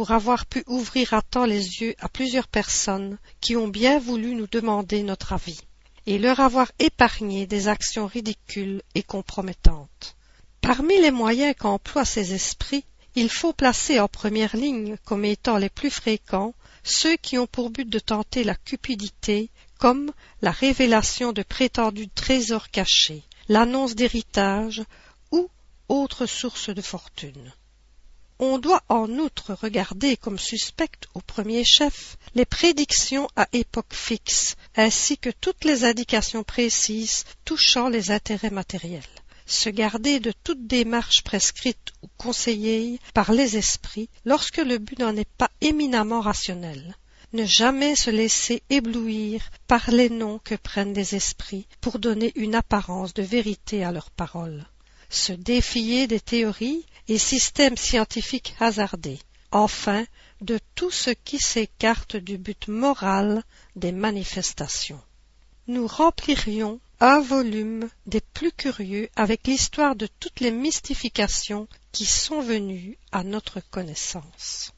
pour 0.01 0.13
avoir 0.13 0.47
pu 0.47 0.65
ouvrir 0.67 1.13
à 1.13 1.21
temps 1.21 1.45
les 1.45 1.83
yeux 1.83 1.95
à 1.99 2.09
plusieurs 2.09 2.49
personnes 2.49 3.19
qui 3.43 3.55
ont 3.55 3.69
bien 3.69 3.99
voulu 3.99 4.35
nous 4.35 4.47
demander 4.47 5.03
notre 5.03 5.35
avis, 5.35 5.61
et 6.07 6.19
leur 6.19 6.41
avoir 6.41 6.73
épargné 6.79 7.47
des 7.47 7.69
actions 7.69 8.07
ridicules 8.07 8.81
et 8.95 9.03
compromettantes. 9.03 10.17
Parmi 10.63 10.99
les 11.03 11.11
moyens 11.11 11.55
qu'emploient 11.55 12.07
ces 12.07 12.33
esprits, 12.33 12.87
il 13.15 13.29
faut 13.29 13.53
placer 13.53 14.01
en 14.01 14.09
première 14.09 14.57
ligne 14.57 14.97
comme 15.05 15.27
étant 15.27 15.59
les 15.59 15.69
plus 15.69 15.91
fréquents 15.91 16.55
ceux 16.83 17.19
qui 17.19 17.37
ont 17.37 17.47
pour 17.47 17.69
but 17.69 17.87
de 17.87 17.99
tenter 17.99 18.43
la 18.43 18.55
cupidité, 18.55 19.51
comme 19.79 20.13
la 20.41 20.51
révélation 20.51 21.35
de 21.35 21.43
prétendus 21.43 22.09
trésors 22.09 22.71
cachés, 22.71 23.23
l'annonce 23.51 23.95
d'héritage 23.95 24.83
ou 25.31 25.51
autre 25.91 26.25
source 26.25 26.71
de 26.71 26.81
fortune. 26.81 27.53
On 28.43 28.57
doit 28.57 28.83
en 28.89 29.07
outre 29.19 29.53
regarder 29.53 30.17
comme 30.17 30.39
suspectes 30.39 31.09
au 31.13 31.21
premier 31.21 31.63
chef 31.63 32.17
les 32.35 32.47
prédictions 32.47 33.29
à 33.37 33.47
époque 33.53 33.93
fixe, 33.93 34.57
ainsi 34.77 35.19
que 35.19 35.29
toutes 35.29 35.65
les 35.65 35.85
indications 35.85 36.43
précises 36.43 37.27
touchant 37.45 37.91
les 37.91 38.11
intérêts 38.11 38.49
matériels 38.49 39.03
se 39.45 39.69
garder 39.69 40.21
de 40.21 40.33
toute 40.45 40.67
démarche 40.67 41.23
prescrite 41.23 41.93
ou 42.03 42.09
conseillée 42.17 42.99
par 43.13 43.33
les 43.33 43.59
esprits 43.59 44.09
lorsque 44.25 44.59
le 44.59 44.79
but 44.79 44.99
n'en 44.99 45.17
est 45.17 45.29
pas 45.37 45.51
éminemment 45.61 46.21
rationnel. 46.21 46.97
Ne 47.33 47.45
jamais 47.45 47.95
se 47.95 48.11
laisser 48.11 48.63
éblouir 48.71 49.51
par 49.67 49.91
les 49.91 50.09
noms 50.09 50.39
que 50.39 50.55
prennent 50.55 50.93
des 50.93 51.15
esprits 51.15 51.67
pour 51.81 51.99
donner 51.99 52.33
une 52.37 52.55
apparence 52.55 53.13
de 53.13 53.23
vérité 53.23 53.85
à 53.85 53.93
leurs 53.93 54.11
paroles. 54.11 54.65
Se 55.11 55.33
défier 55.33 56.07
des 56.07 56.21
théories 56.21 56.87
et 57.09 57.19
systèmes 57.19 57.77
scientifiques 57.77 58.55
hasardés. 58.61 59.19
Enfin, 59.51 60.07
de 60.41 60.59
tout 60.75 60.91
ce 60.91 61.11
qui 61.11 61.39
s'écarte 61.39 62.17
du 62.17 62.39
but 62.39 62.69
moral 62.69 63.43
des 63.77 63.93
manifestations. 63.93 65.03
Nous 65.67 65.87
remplirions 65.87 66.81
un 67.01 67.21
volume 67.21 67.89
des 68.07 68.21
plus 68.21 68.53
curieux 68.53 69.09
avec 69.17 69.47
l'histoire 69.47 69.97
de 69.97 70.07
toutes 70.19 70.41
les 70.41 70.51
mystifications 70.51 71.67
qui 71.93 72.07
sont 72.07 72.41
venues 72.41 72.97
à 73.13 73.25
notre 73.25 73.61
connaissance. 73.61 74.73